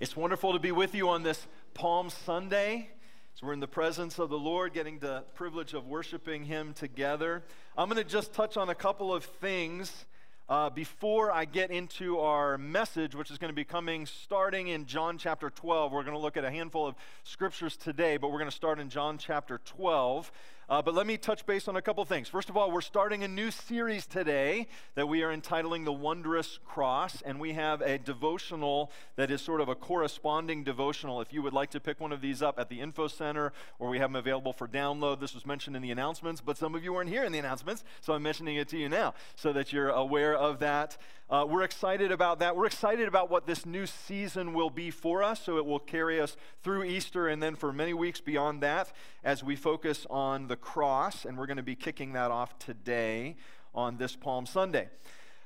It's 0.00 0.16
wonderful 0.16 0.52
to 0.52 0.60
be 0.60 0.70
with 0.70 0.94
you 0.94 1.08
on 1.08 1.24
this 1.24 1.48
Palm 1.74 2.08
Sunday. 2.08 2.88
So 3.34 3.48
we're 3.48 3.52
in 3.52 3.58
the 3.58 3.66
presence 3.66 4.20
of 4.20 4.30
the 4.30 4.38
Lord, 4.38 4.72
getting 4.72 5.00
the 5.00 5.24
privilege 5.34 5.74
of 5.74 5.88
worshiping 5.88 6.44
Him 6.44 6.72
together. 6.72 7.42
I'm 7.76 7.88
going 7.88 8.00
to 8.00 8.08
just 8.08 8.32
touch 8.32 8.56
on 8.56 8.68
a 8.68 8.76
couple 8.76 9.12
of 9.12 9.24
things 9.24 10.06
uh, 10.48 10.70
before 10.70 11.32
I 11.32 11.46
get 11.46 11.72
into 11.72 12.20
our 12.20 12.56
message, 12.56 13.16
which 13.16 13.32
is 13.32 13.38
going 13.38 13.50
to 13.50 13.56
be 13.56 13.64
coming 13.64 14.06
starting 14.06 14.68
in 14.68 14.86
John 14.86 15.18
chapter 15.18 15.50
12. 15.50 15.90
We're 15.90 16.04
going 16.04 16.14
to 16.14 16.22
look 16.22 16.36
at 16.36 16.44
a 16.44 16.50
handful 16.52 16.86
of 16.86 16.94
scriptures 17.24 17.76
today, 17.76 18.18
but 18.18 18.30
we're 18.30 18.38
going 18.38 18.50
to 18.50 18.56
start 18.56 18.78
in 18.78 18.90
John 18.90 19.18
chapter 19.18 19.58
12. 19.64 20.30
Uh, 20.68 20.82
but 20.82 20.92
let 20.92 21.06
me 21.06 21.16
touch 21.16 21.46
base 21.46 21.66
on 21.66 21.76
a 21.76 21.80
couple 21.80 22.04
things. 22.04 22.28
First 22.28 22.50
of 22.50 22.56
all, 22.56 22.70
we're 22.70 22.82
starting 22.82 23.24
a 23.24 23.28
new 23.28 23.50
series 23.50 24.04
today 24.06 24.66
that 24.96 25.08
we 25.08 25.22
are 25.22 25.32
entitling 25.32 25.84
The 25.84 25.94
Wondrous 25.94 26.58
Cross, 26.62 27.22
and 27.22 27.40
we 27.40 27.54
have 27.54 27.80
a 27.80 27.96
devotional 27.96 28.92
that 29.16 29.30
is 29.30 29.40
sort 29.40 29.62
of 29.62 29.70
a 29.70 29.74
corresponding 29.74 30.64
devotional. 30.64 31.22
If 31.22 31.32
you 31.32 31.40
would 31.40 31.54
like 31.54 31.70
to 31.70 31.80
pick 31.80 32.00
one 32.00 32.12
of 32.12 32.20
these 32.20 32.42
up 32.42 32.58
at 32.58 32.68
the 32.68 32.82
Info 32.82 33.08
Center, 33.08 33.54
or 33.78 33.88
we 33.88 33.98
have 33.98 34.12
them 34.12 34.16
available 34.16 34.52
for 34.52 34.68
download, 34.68 35.20
this 35.20 35.32
was 35.32 35.46
mentioned 35.46 35.74
in 35.74 35.80
the 35.80 35.90
announcements, 35.90 36.42
but 36.42 36.58
some 36.58 36.74
of 36.74 36.84
you 36.84 36.92
weren't 36.92 37.08
here 37.08 37.24
in 37.24 37.32
the 37.32 37.38
announcements, 37.38 37.82
so 38.02 38.12
I'm 38.12 38.22
mentioning 38.22 38.56
it 38.56 38.68
to 38.68 38.76
you 38.76 38.90
now 38.90 39.14
so 39.36 39.54
that 39.54 39.72
you're 39.72 39.88
aware 39.88 40.36
of 40.36 40.58
that. 40.58 40.98
Uh, 41.30 41.44
we're 41.46 41.62
excited 41.62 42.10
about 42.10 42.38
that. 42.38 42.56
We're 42.56 42.64
excited 42.64 43.06
about 43.06 43.30
what 43.30 43.46
this 43.46 43.66
new 43.66 43.84
season 43.84 44.54
will 44.54 44.70
be 44.70 44.90
for 44.90 45.22
us, 45.22 45.42
so 45.42 45.58
it 45.58 45.66
will 45.66 45.78
carry 45.78 46.18
us 46.18 46.38
through 46.62 46.84
Easter 46.84 47.28
and 47.28 47.42
then 47.42 47.54
for 47.54 47.70
many 47.70 47.92
weeks 47.92 48.18
beyond 48.18 48.62
that 48.62 48.90
as 49.22 49.44
we 49.44 49.54
focus 49.54 50.06
on 50.08 50.48
the 50.48 50.56
cross, 50.56 51.26
and 51.26 51.36
we're 51.36 51.44
going 51.44 51.58
to 51.58 51.62
be 51.62 51.74
kicking 51.74 52.14
that 52.14 52.30
off 52.30 52.58
today 52.58 53.36
on 53.74 53.98
this 53.98 54.16
Palm 54.16 54.46
Sunday. 54.46 54.88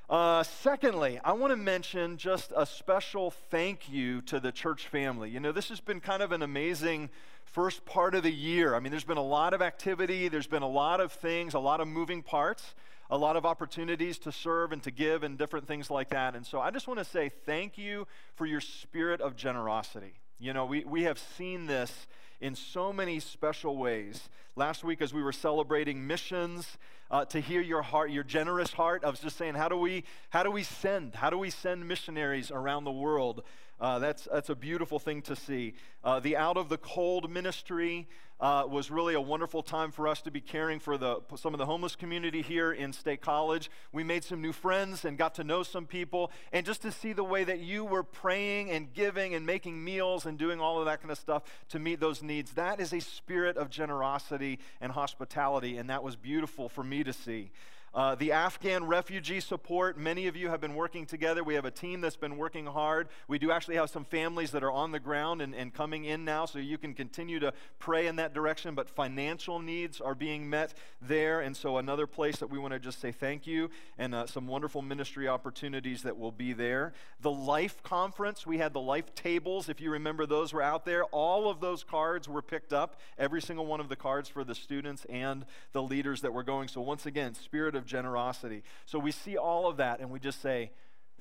Uh, 0.09 0.43
secondly, 0.43 1.19
I 1.21 1.33
want 1.33 1.51
to 1.51 1.57
mention 1.57 2.15
just 2.15 2.53
a 2.55 2.65
special 2.65 3.31
thank 3.31 3.91
you 3.91 4.21
to 4.21 4.39
the 4.39 4.53
church 4.53 4.87
family. 4.87 5.31
You 5.31 5.41
know, 5.41 5.51
this 5.51 5.67
has 5.67 5.81
been 5.81 5.99
kind 5.99 6.23
of 6.23 6.31
an 6.31 6.43
amazing 6.43 7.09
first 7.43 7.83
part 7.83 8.15
of 8.15 8.23
the 8.23 8.31
year. 8.31 8.73
I 8.73 8.79
mean, 8.79 8.91
there's 8.91 9.03
been 9.03 9.17
a 9.17 9.21
lot 9.21 9.53
of 9.53 9.61
activity, 9.61 10.29
there's 10.29 10.47
been 10.47 10.63
a 10.63 10.69
lot 10.69 11.01
of 11.01 11.11
things, 11.11 11.53
a 11.53 11.59
lot 11.59 11.81
of 11.81 11.89
moving 11.89 12.23
parts 12.23 12.73
a 13.09 13.17
lot 13.17 13.35
of 13.35 13.45
opportunities 13.45 14.17
to 14.19 14.31
serve 14.31 14.71
and 14.71 14.81
to 14.83 14.91
give 14.91 15.23
and 15.23 15.37
different 15.37 15.67
things 15.67 15.89
like 15.89 16.09
that. 16.09 16.35
And 16.35 16.45
so 16.45 16.59
I 16.59 16.71
just 16.71 16.87
want 16.87 16.99
to 16.99 17.05
say 17.05 17.29
thank 17.45 17.77
you 17.77 18.07
for 18.35 18.45
your 18.45 18.61
spirit 18.61 19.21
of 19.21 19.35
generosity. 19.35 20.13
You 20.39 20.53
know, 20.53 20.65
we, 20.65 20.83
we 20.83 21.03
have 21.03 21.19
seen 21.19 21.67
this 21.67 22.07
in 22.41 22.55
so 22.55 22.91
many 22.91 23.19
special 23.19 23.77
ways. 23.77 24.29
Last 24.55 24.83
week, 24.83 25.01
as 25.01 25.13
we 25.13 25.23
were 25.23 25.31
celebrating 25.31 26.05
missions, 26.05 26.77
uh, 27.09 27.23
to 27.25 27.39
hear 27.39 27.61
your 27.61 27.83
heart, 27.83 28.09
your 28.09 28.23
generous 28.23 28.73
heart, 28.73 29.03
I 29.05 29.09
was 29.09 29.19
just 29.19 29.37
saying, 29.37 29.53
how 29.53 29.69
do 29.69 29.77
we, 29.77 30.03
how 30.31 30.41
do 30.43 30.49
we 30.49 30.63
send? 30.63 31.15
How 31.15 31.29
do 31.29 31.37
we 31.37 31.51
send 31.51 31.87
missionaries 31.87 32.49
around 32.49 32.85
the 32.85 32.91
world? 32.91 33.43
Uh, 33.79 33.99
that's, 33.99 34.27
that's 34.31 34.49
a 34.49 34.55
beautiful 34.55 34.99
thing 34.99 35.21
to 35.23 35.35
see. 35.35 35.73
Uh, 36.03 36.19
the 36.19 36.37
Out 36.37 36.57
of 36.57 36.69
the 36.69 36.77
Cold 36.77 37.29
ministry 37.29 38.07
uh, 38.39 38.65
was 38.67 38.91
really 38.91 39.13
a 39.13 39.21
wonderful 39.21 39.63
time 39.63 39.91
for 39.91 40.07
us 40.07 40.21
to 40.21 40.31
be 40.31 40.41
caring 40.41 40.79
for 40.79 40.97
the, 40.97 41.21
some 41.35 41.53
of 41.53 41.57
the 41.57 41.65
homeless 41.65 41.95
community 41.95 42.41
here 42.41 42.71
in 42.71 42.91
State 42.91 43.21
College. 43.21 43.71
We 43.91 44.03
made 44.03 44.23
some 44.23 44.41
new 44.41 44.51
friends 44.51 45.05
and 45.05 45.17
got 45.17 45.35
to 45.35 45.43
know 45.43 45.63
some 45.63 45.85
people. 45.85 46.31
And 46.51 46.65
just 46.65 46.81
to 46.81 46.91
see 46.91 47.13
the 47.13 47.23
way 47.23 47.43
that 47.45 47.59
you 47.59 47.85
were 47.85 48.03
praying 48.03 48.69
and 48.69 48.93
giving 48.93 49.33
and 49.33 49.45
making 49.45 49.83
meals 49.83 50.25
and 50.25 50.37
doing 50.37 50.59
all 50.59 50.79
of 50.79 50.85
that 50.85 51.01
kind 51.01 51.11
of 51.11 51.17
stuff 51.17 51.43
to 51.69 51.79
meet 51.79 51.99
those 51.99 52.21
needs, 52.21 52.51
that 52.53 52.79
is 52.79 52.93
a 52.93 52.99
spirit 52.99 53.57
of 53.57 53.69
generosity 53.69 54.59
and 54.81 54.91
hospitality. 54.91 55.77
And 55.77 55.89
that 55.89 56.03
was 56.03 56.15
beautiful 56.15 56.67
for 56.69 56.83
me 56.83 57.03
to 57.03 57.13
see. 57.13 57.51
Uh, 57.93 58.15
the 58.15 58.31
Afghan 58.31 58.85
refugee 58.85 59.39
support, 59.39 59.99
many 59.99 60.25
of 60.25 60.35
you 60.35 60.49
have 60.49 60.59
been 60.59 60.73
working 60.73 61.05
together. 61.05 61.43
We 61.43 61.53
have 61.53 61.65
a 61.65 61.71
team 61.71 62.01
that's 62.01 62.15
been 62.15 62.37
working 62.37 62.65
hard. 62.65 63.07
We 63.27 63.37
do 63.37 63.51
actually 63.51 63.75
have 63.75 63.91
some 63.91 64.03
families 64.03 64.49
that 64.51 64.63
are 64.63 64.71
on 64.71 64.91
the 64.91 64.99
ground 64.99 65.43
and, 65.43 65.53
and 65.53 65.71
coming 65.71 66.05
in 66.05 66.25
now, 66.25 66.45
so 66.45 66.57
you 66.57 66.79
can 66.79 66.95
continue 66.95 67.39
to 67.39 67.53
pray 67.77 68.07
in 68.07 68.15
that 68.15 68.33
direction. 68.33 68.73
But 68.73 68.89
financial 68.89 69.59
needs 69.59 70.01
are 70.01 70.15
being 70.15 70.49
met 70.49 70.73
there, 71.03 71.41
and 71.41 71.55
so 71.55 71.77
another 71.77 72.07
place 72.07 72.37
that 72.37 72.49
we 72.49 72.57
want 72.57 72.73
to 72.73 72.79
just 72.79 72.99
say 72.99 73.11
thank 73.11 73.45
you 73.45 73.69
and 73.99 74.15
uh, 74.15 74.25
some 74.25 74.47
wonderful 74.47 74.81
ministry 74.81 75.27
opportunities 75.27 76.01
that 76.01 76.17
will 76.17 76.31
be 76.31 76.51
there. 76.51 76.93
The 77.21 77.31
Life 77.31 77.83
Conference, 77.83 78.47
we 78.47 78.57
had 78.57 78.73
the 78.73 78.81
Life 78.81 79.13
tables, 79.13 79.69
if 79.69 79.79
you 79.79 79.91
remember 79.91 80.25
those 80.25 80.51
were 80.51 80.63
out 80.63 80.83
there. 80.83 81.03
All 81.05 81.47
of 81.47 81.59
those 81.59 81.83
cards 81.83 82.27
were 82.27 82.41
picked 82.41 82.73
up, 82.73 82.99
every 83.19 83.41
single 83.41 83.67
one 83.67 83.79
of 83.79 83.87
the 83.87 83.95
cards 83.95 84.29
for 84.29 84.43
the 84.43 84.55
students 84.55 85.05
and 85.05 85.45
the 85.73 85.83
leaders 85.83 86.21
that 86.21 86.33
were 86.33 86.41
going. 86.41 86.69
So, 86.69 86.81
once 86.81 87.05
again, 87.05 87.35
spirit 87.35 87.75
of 87.75 87.82
of 87.83 87.89
generosity. 87.89 88.63
So 88.85 88.97
we 88.97 89.11
see 89.11 89.37
all 89.37 89.67
of 89.67 89.77
that 89.77 89.99
and 89.99 90.09
we 90.09 90.19
just 90.19 90.41
say, 90.41 90.71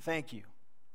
Thank 0.01 0.33
you. 0.33 0.43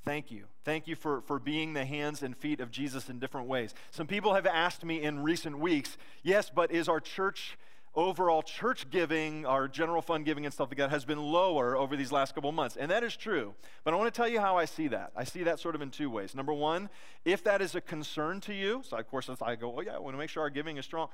Thank 0.03 0.31
you. 0.31 0.45
Thank 0.63 0.87
you 0.87 0.95
for, 0.95 1.21
for 1.21 1.37
being 1.37 1.73
the 1.73 1.85
hands 1.85 2.23
and 2.23 2.35
feet 2.35 2.61
of 2.61 2.71
Jesus 2.71 3.09
in 3.09 3.19
different 3.19 3.47
ways. 3.47 3.73
Some 3.91 4.07
people 4.07 4.33
have 4.33 4.45
asked 4.45 4.83
me 4.83 5.01
in 5.01 5.21
recent 5.21 5.59
weeks, 5.59 5.97
yes, 6.23 6.49
but 6.49 6.71
is 6.71 6.89
our 6.89 6.99
church 6.99 7.57
overall 7.95 8.43
church 8.43 8.89
giving, 8.91 9.45
our 9.45 9.67
general 9.67 10.01
fund 10.01 10.23
giving 10.23 10.45
and 10.45 10.53
stuff 10.53 10.69
like 10.69 10.77
that, 10.77 10.91
has 10.91 11.03
been 11.03 11.21
lower 11.21 11.75
over 11.75 11.97
these 11.97 12.11
last 12.11 12.35
couple 12.35 12.51
months. 12.51 12.77
And 12.77 12.91
that 12.91 13.03
is 13.03 13.17
true. 13.17 13.55
But 13.83 13.93
I 13.93 13.97
want 13.97 14.13
to 14.13 14.15
tell 14.15 14.27
you 14.29 14.39
how 14.39 14.55
I 14.55 14.65
see 14.65 14.87
that. 14.89 15.11
I 15.15 15.23
see 15.23 15.43
that 15.43 15.59
sort 15.59 15.73
of 15.73 15.81
in 15.81 15.89
two 15.89 16.09
ways. 16.09 16.35
Number 16.35 16.53
one, 16.53 16.89
if 17.25 17.43
that 17.43 17.61
is 17.61 17.75
a 17.75 17.81
concern 17.81 18.39
to 18.41 18.53
you, 18.53 18.83
so 18.87 18.97
of 18.97 19.07
course 19.07 19.29
I 19.41 19.55
go, 19.55 19.75
oh 19.77 19.81
yeah, 19.81 19.95
I 19.95 19.99
want 19.99 20.13
to 20.13 20.19
make 20.19 20.29
sure 20.29 20.43
our 20.43 20.49
giving 20.49 20.77
is 20.77 20.85
strong. 20.85 21.09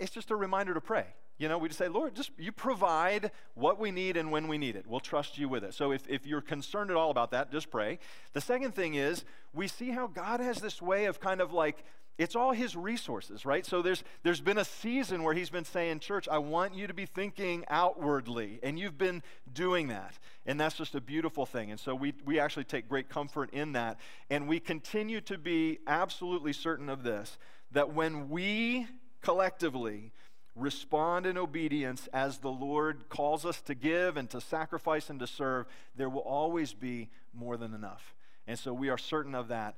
It's 0.00 0.10
just 0.10 0.30
a 0.30 0.36
reminder 0.36 0.74
to 0.74 0.80
pray. 0.80 1.06
You 1.38 1.48
know, 1.48 1.58
we 1.58 1.68
just 1.68 1.78
say, 1.78 1.88
Lord, 1.88 2.14
just 2.14 2.30
you 2.38 2.50
provide 2.50 3.30
what 3.54 3.78
we 3.78 3.90
need 3.90 4.16
and 4.16 4.30
when 4.30 4.48
we 4.48 4.56
need 4.56 4.74
it. 4.74 4.86
We'll 4.86 5.00
trust 5.00 5.36
you 5.36 5.48
with 5.48 5.64
it. 5.64 5.74
So 5.74 5.92
if, 5.92 6.08
if 6.08 6.26
you're 6.26 6.40
concerned 6.40 6.90
at 6.90 6.96
all 6.96 7.10
about 7.10 7.30
that, 7.32 7.52
just 7.52 7.70
pray. 7.70 7.98
The 8.32 8.40
second 8.40 8.74
thing 8.74 8.94
is, 8.94 9.24
we 9.52 9.68
see 9.68 9.90
how 9.90 10.06
God 10.06 10.40
has 10.40 10.58
this 10.58 10.80
way 10.80 11.04
of 11.04 11.20
kind 11.20 11.40
of 11.42 11.52
like, 11.52 11.84
it's 12.18 12.34
all 12.34 12.52
his 12.52 12.74
resources, 12.74 13.44
right? 13.44 13.66
So 13.66 13.82
there's 13.82 14.02
there's 14.22 14.40
been 14.40 14.56
a 14.56 14.64
season 14.64 15.22
where 15.22 15.34
he's 15.34 15.50
been 15.50 15.66
saying, 15.66 15.98
"Church, 15.98 16.26
I 16.28 16.38
want 16.38 16.74
you 16.74 16.86
to 16.86 16.94
be 16.94 17.04
thinking 17.04 17.64
outwardly." 17.68 18.58
And 18.62 18.78
you've 18.78 18.96
been 18.96 19.22
doing 19.52 19.88
that. 19.88 20.18
And 20.46 20.58
that's 20.58 20.76
just 20.76 20.94
a 20.94 21.00
beautiful 21.02 21.44
thing. 21.44 21.70
And 21.70 21.78
so 21.78 21.94
we 21.94 22.14
we 22.24 22.40
actually 22.40 22.64
take 22.64 22.88
great 22.88 23.10
comfort 23.10 23.50
in 23.50 23.72
that. 23.72 24.00
And 24.30 24.48
we 24.48 24.60
continue 24.60 25.20
to 25.22 25.36
be 25.36 25.80
absolutely 25.86 26.54
certain 26.54 26.88
of 26.88 27.02
this 27.02 27.36
that 27.72 27.92
when 27.92 28.30
we 28.30 28.86
collectively 29.20 30.12
respond 30.56 31.26
in 31.26 31.36
obedience 31.36 32.08
as 32.12 32.38
the 32.38 32.50
Lord 32.50 33.08
calls 33.08 33.44
us 33.44 33.60
to 33.62 33.74
give 33.74 34.16
and 34.16 34.28
to 34.30 34.40
sacrifice 34.40 35.10
and 35.10 35.20
to 35.20 35.26
serve, 35.26 35.66
there 35.94 36.08
will 36.08 36.20
always 36.20 36.72
be 36.72 37.10
more 37.34 37.56
than 37.56 37.74
enough. 37.74 38.14
And 38.46 38.58
so 38.58 38.72
we 38.72 38.88
are 38.88 38.98
certain 38.98 39.34
of 39.34 39.48
that. 39.48 39.76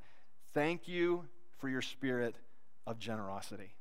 Thank 0.54 0.88
you 0.88 1.24
for 1.58 1.68
your 1.68 1.82
spirit 1.82 2.36
of 2.86 2.98
generosity. 2.98 3.74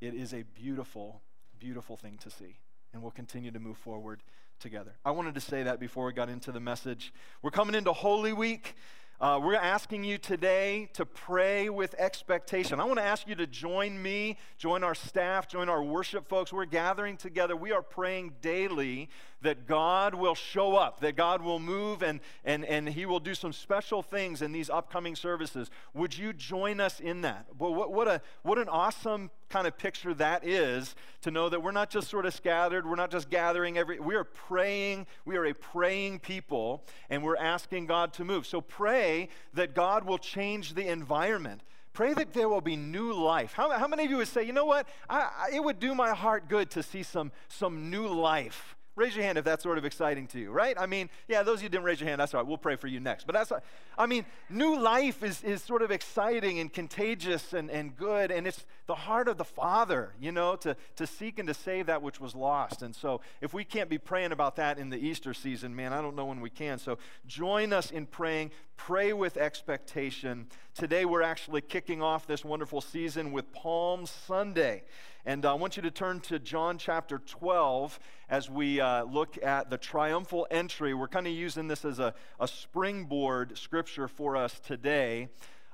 It 0.00 0.14
is 0.14 0.34
a 0.34 0.42
beautiful, 0.42 1.22
beautiful 1.58 1.96
thing 1.96 2.18
to 2.22 2.30
see. 2.30 2.58
And 2.92 3.02
we'll 3.02 3.12
continue 3.12 3.52
to 3.52 3.60
move 3.60 3.78
forward 3.78 4.20
together. 4.58 4.92
I 5.04 5.12
wanted 5.12 5.34
to 5.34 5.40
say 5.40 5.62
that 5.62 5.80
before 5.80 6.06
we 6.06 6.12
got 6.12 6.28
into 6.28 6.52
the 6.52 6.60
message. 6.60 7.12
We're 7.42 7.50
coming 7.50 7.74
into 7.74 7.92
Holy 7.92 8.32
Week. 8.32 8.74
Uh, 9.20 9.38
we're 9.38 9.54
asking 9.54 10.02
you 10.02 10.16
today 10.16 10.88
to 10.94 11.04
pray 11.04 11.68
with 11.68 11.94
expectation. 11.98 12.80
I 12.80 12.84
want 12.84 12.98
to 12.98 13.04
ask 13.04 13.28
you 13.28 13.34
to 13.34 13.46
join 13.46 14.02
me, 14.02 14.38
join 14.56 14.82
our 14.82 14.94
staff, 14.94 15.46
join 15.46 15.68
our 15.68 15.82
worship 15.82 16.26
folks. 16.26 16.54
We're 16.54 16.64
gathering 16.64 17.18
together. 17.18 17.54
We 17.54 17.70
are 17.70 17.82
praying 17.82 18.32
daily 18.40 19.10
that 19.42 19.66
God 19.66 20.14
will 20.14 20.34
show 20.34 20.76
up, 20.76 21.00
that 21.00 21.16
God 21.16 21.42
will 21.42 21.58
move, 21.58 22.02
and, 22.02 22.20
and, 22.46 22.64
and 22.64 22.88
He 22.88 23.04
will 23.04 23.20
do 23.20 23.34
some 23.34 23.52
special 23.52 24.02
things 24.02 24.40
in 24.40 24.52
these 24.52 24.70
upcoming 24.70 25.16
services. 25.16 25.70
Would 25.92 26.16
you 26.16 26.32
join 26.32 26.80
us 26.80 26.98
in 26.98 27.20
that? 27.20 27.46
Well, 27.58 27.74
what, 27.74 27.92
what, 27.92 28.08
a, 28.08 28.22
what 28.42 28.58
an 28.58 28.68
awesome 28.68 29.30
kind 29.48 29.66
of 29.66 29.76
picture 29.76 30.14
that 30.14 30.46
is 30.46 30.94
to 31.22 31.30
know 31.30 31.48
that 31.48 31.62
we're 31.62 31.72
not 31.72 31.90
just 31.90 32.08
sort 32.08 32.24
of 32.24 32.32
scattered, 32.32 32.86
we're 32.86 32.94
not 32.96 33.10
just 33.10 33.28
gathering 33.30 33.76
every, 33.76 33.98
we 33.98 34.14
are 34.14 34.24
praying, 34.24 35.06
we 35.24 35.36
are 35.36 35.46
a 35.46 35.54
praying 35.54 36.20
people, 36.20 36.84
and 37.08 37.22
we're 37.22 37.36
asking 37.36 37.86
God 37.86 38.12
to 38.14 38.24
move. 38.24 38.46
So 38.46 38.60
pray 38.60 39.09
that 39.54 39.74
God 39.74 40.04
will 40.04 40.18
change 40.18 40.74
the 40.74 40.86
environment. 40.86 41.62
Pray 41.92 42.14
that 42.14 42.32
there 42.32 42.48
will 42.48 42.60
be 42.60 42.76
new 42.76 43.12
life. 43.12 43.52
How, 43.52 43.70
how 43.70 43.88
many 43.88 44.04
of 44.04 44.10
you 44.10 44.18
would 44.18 44.28
say, 44.28 44.44
you 44.44 44.52
know 44.52 44.64
what? 44.64 44.88
I, 45.08 45.18
I, 45.18 45.56
it 45.56 45.62
would 45.62 45.80
do 45.80 45.94
my 45.94 46.10
heart 46.10 46.48
good 46.48 46.70
to 46.72 46.82
see 46.82 47.02
some, 47.02 47.32
some 47.48 47.90
new 47.90 48.06
life 48.06 48.76
Raise 49.00 49.16
your 49.16 49.24
hand 49.24 49.38
if 49.38 49.44
that's 49.44 49.62
sort 49.62 49.78
of 49.78 49.86
exciting 49.86 50.26
to 50.26 50.38
you, 50.38 50.50
right? 50.50 50.76
I 50.78 50.84
mean, 50.84 51.08
yeah, 51.26 51.42
those 51.42 51.60
of 51.60 51.62
you 51.62 51.68
didn't 51.70 51.84
raise 51.84 52.00
your 52.00 52.08
hand, 52.08 52.20
that's 52.20 52.34
all 52.34 52.40
right. 52.40 52.46
We'll 52.46 52.58
pray 52.58 52.76
for 52.76 52.88
you 52.88 53.00
next. 53.00 53.24
But 53.24 53.34
that's, 53.34 53.50
I 53.96 54.04
mean, 54.06 54.26
new 54.50 54.78
life 54.78 55.22
is, 55.22 55.42
is 55.42 55.62
sort 55.62 55.80
of 55.80 55.90
exciting 55.90 56.58
and 56.58 56.70
contagious 56.70 57.54
and, 57.54 57.70
and 57.70 57.96
good. 57.96 58.30
And 58.30 58.46
it's 58.46 58.66
the 58.86 58.96
heart 58.96 59.28
of 59.28 59.38
the 59.38 59.44
Father, 59.44 60.12
you 60.20 60.32
know, 60.32 60.54
to, 60.56 60.76
to 60.96 61.06
seek 61.06 61.38
and 61.38 61.48
to 61.48 61.54
save 61.54 61.86
that 61.86 62.02
which 62.02 62.20
was 62.20 62.34
lost. 62.34 62.82
And 62.82 62.94
so 62.94 63.22
if 63.40 63.54
we 63.54 63.64
can't 63.64 63.88
be 63.88 63.96
praying 63.96 64.32
about 64.32 64.56
that 64.56 64.76
in 64.76 64.90
the 64.90 64.98
Easter 64.98 65.32
season, 65.32 65.74
man, 65.74 65.94
I 65.94 66.02
don't 66.02 66.16
know 66.16 66.26
when 66.26 66.42
we 66.42 66.50
can. 66.50 66.78
So 66.78 66.98
join 67.26 67.72
us 67.72 67.90
in 67.92 68.04
praying. 68.04 68.50
Pray 68.86 69.12
with 69.12 69.36
expectation. 69.36 70.46
Today 70.74 71.04
we're 71.04 71.20
actually 71.20 71.60
kicking 71.60 72.00
off 72.00 72.26
this 72.26 72.46
wonderful 72.46 72.80
season 72.80 73.30
with 73.30 73.52
Palm 73.52 74.06
Sunday. 74.06 74.84
And 75.26 75.44
I 75.44 75.52
want 75.52 75.76
you 75.76 75.82
to 75.82 75.90
turn 75.90 76.20
to 76.20 76.38
John 76.38 76.78
chapter 76.78 77.18
12 77.18 78.00
as 78.30 78.48
we 78.48 78.80
uh, 78.80 79.04
look 79.04 79.36
at 79.44 79.68
the 79.68 79.76
triumphal 79.76 80.46
entry. 80.50 80.94
We're 80.94 81.08
kind 81.08 81.26
of 81.26 81.34
using 81.34 81.68
this 81.68 81.84
as 81.84 81.98
a, 81.98 82.14
a 82.40 82.48
springboard 82.48 83.58
scripture 83.58 84.08
for 84.08 84.34
us 84.34 84.58
today. 84.58 85.28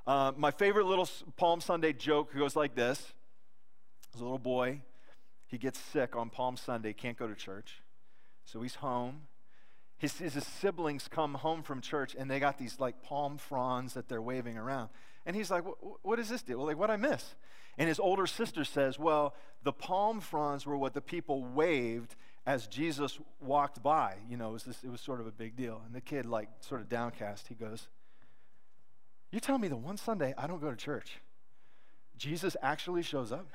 Uh, 0.05 0.33
my 0.35 0.51
favorite 0.51 0.85
little 0.85 1.07
Palm 1.37 1.61
Sunday 1.61 1.93
joke 1.93 2.35
goes 2.35 2.57
like 2.57 2.75
this 2.75 3.13
There's 4.11 4.19
a 4.19 4.25
little 4.25 4.37
boy, 4.37 4.81
he 5.47 5.57
gets 5.57 5.79
sick 5.79 6.17
on 6.17 6.29
Palm 6.29 6.57
Sunday, 6.57 6.91
can't 6.91 7.17
go 7.17 7.25
to 7.25 7.35
church. 7.35 7.81
So 8.43 8.61
he's 8.61 8.75
home. 8.75 9.27
His, 9.97 10.17
his, 10.17 10.33
siblings 10.45 11.07
come 11.07 11.33
home 11.33 11.63
from 11.63 11.81
church 11.81 12.15
and 12.17 12.29
they 12.29 12.39
got 12.39 12.59
these 12.59 12.79
like 12.79 13.01
palm 13.01 13.37
fronds 13.37 13.95
that 13.95 14.07
they're 14.07 14.21
waving 14.21 14.57
around. 14.57 14.89
And 15.25 15.35
he's 15.35 15.49
like, 15.49 15.63
What 16.03 16.19
is 16.19 16.29
this 16.29 16.43
deal? 16.43 16.59
Well, 16.59 16.67
like, 16.67 16.77
what 16.77 16.91
I 16.91 16.97
miss? 16.97 17.35
And 17.77 17.87
his 17.87 17.99
older 17.99 18.27
sister 18.27 18.63
says, 18.63 18.99
Well, 18.99 19.33
the 19.63 19.73
palm 19.73 20.19
fronds 20.19 20.65
were 20.65 20.77
what 20.77 20.93
the 20.93 21.01
people 21.01 21.43
waved 21.43 22.15
as 22.45 22.65
Jesus 22.67 23.19
walked 23.41 23.83
by. 23.83 24.15
You 24.29 24.37
know, 24.37 24.49
it 24.49 24.53
was, 24.53 24.63
this, 24.63 24.83
it 24.83 24.89
was 24.89 25.01
sort 25.01 25.19
of 25.19 25.27
a 25.27 25.31
big 25.31 25.55
deal. 25.55 25.81
And 25.85 25.93
the 25.93 26.01
kid, 26.01 26.25
like, 26.25 26.47
sort 26.61 26.81
of 26.81 26.89
downcast, 26.89 27.47
he 27.47 27.55
goes, 27.55 27.87
You 29.31 29.39
tell 29.39 29.57
me 29.57 29.67
the 29.67 29.75
one 29.75 29.97
Sunday 29.97 30.33
I 30.37 30.47
don't 30.47 30.61
go 30.61 30.71
to 30.71 30.77
church, 30.77 31.19
Jesus 32.17 32.55
actually 32.61 33.03
shows 33.03 33.31
up? 33.31 33.47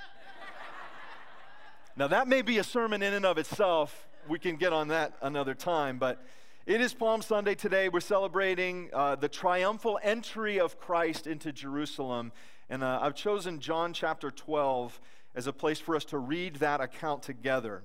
now, 1.97 2.07
that 2.09 2.29
may 2.29 2.43
be 2.43 2.59
a 2.59 2.65
sermon 2.65 3.03
in 3.03 3.15
and 3.15 3.25
of 3.25 3.39
itself. 3.39 4.07
We 4.29 4.39
can 4.39 4.57
get 4.57 4.73
on 4.73 4.89
that 4.89 5.15
another 5.23 5.55
time, 5.55 5.99
but. 5.99 6.25
It 6.65 6.81
is 6.81 6.95
Palm 6.95 7.23
Sunday 7.23 7.57
today. 7.57 7.89
We're 7.89 7.99
celebrating 7.99 8.89
uh, 8.93 9.17
the 9.17 9.29
triumphal 9.29 9.99
entry 10.01 10.61
of 10.61 10.79
Christ 10.79 11.27
into 11.27 11.51
Jerusalem. 11.51 12.31
And 12.71 12.85
uh, 12.85 13.01
I've 13.03 13.17
chosen 13.17 13.59
John 13.59 13.93
chapter 13.93 14.31
12 14.31 15.01
as 15.35 15.49
a 15.49 15.53
place 15.53 15.81
for 15.81 15.97
us 15.97 16.05
to 16.05 16.19
read 16.19 16.57
that 16.57 16.81
account 16.81 17.25
together. 17.25 17.83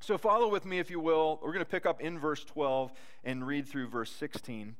So 0.00 0.18
follow 0.18 0.48
with 0.48 0.64
me, 0.64 0.80
if 0.80 0.90
you 0.90 0.98
will. 0.98 1.38
We're 1.40 1.52
going 1.52 1.64
to 1.64 1.70
pick 1.70 1.86
up 1.86 2.00
in 2.00 2.18
verse 2.18 2.42
12 2.44 2.92
and 3.22 3.46
read 3.46 3.68
through 3.68 3.86
verse 3.86 4.10
16. 4.10 4.62
And 4.62 4.74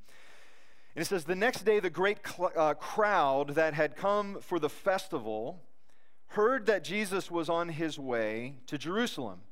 it 0.96 1.06
says, 1.06 1.26
The 1.26 1.36
next 1.36 1.64
day, 1.64 1.78
the 1.78 1.90
great 1.90 2.26
cl- 2.26 2.52
uh, 2.56 2.74
crowd 2.74 3.50
that 3.50 3.74
had 3.74 3.94
come 3.94 4.38
for 4.40 4.58
the 4.58 4.68
festival 4.68 5.62
heard 6.30 6.66
that 6.66 6.82
Jesus 6.82 7.30
was 7.30 7.48
on 7.48 7.68
his 7.68 8.00
way 8.00 8.56
to 8.66 8.76
Jerusalem. 8.76 9.42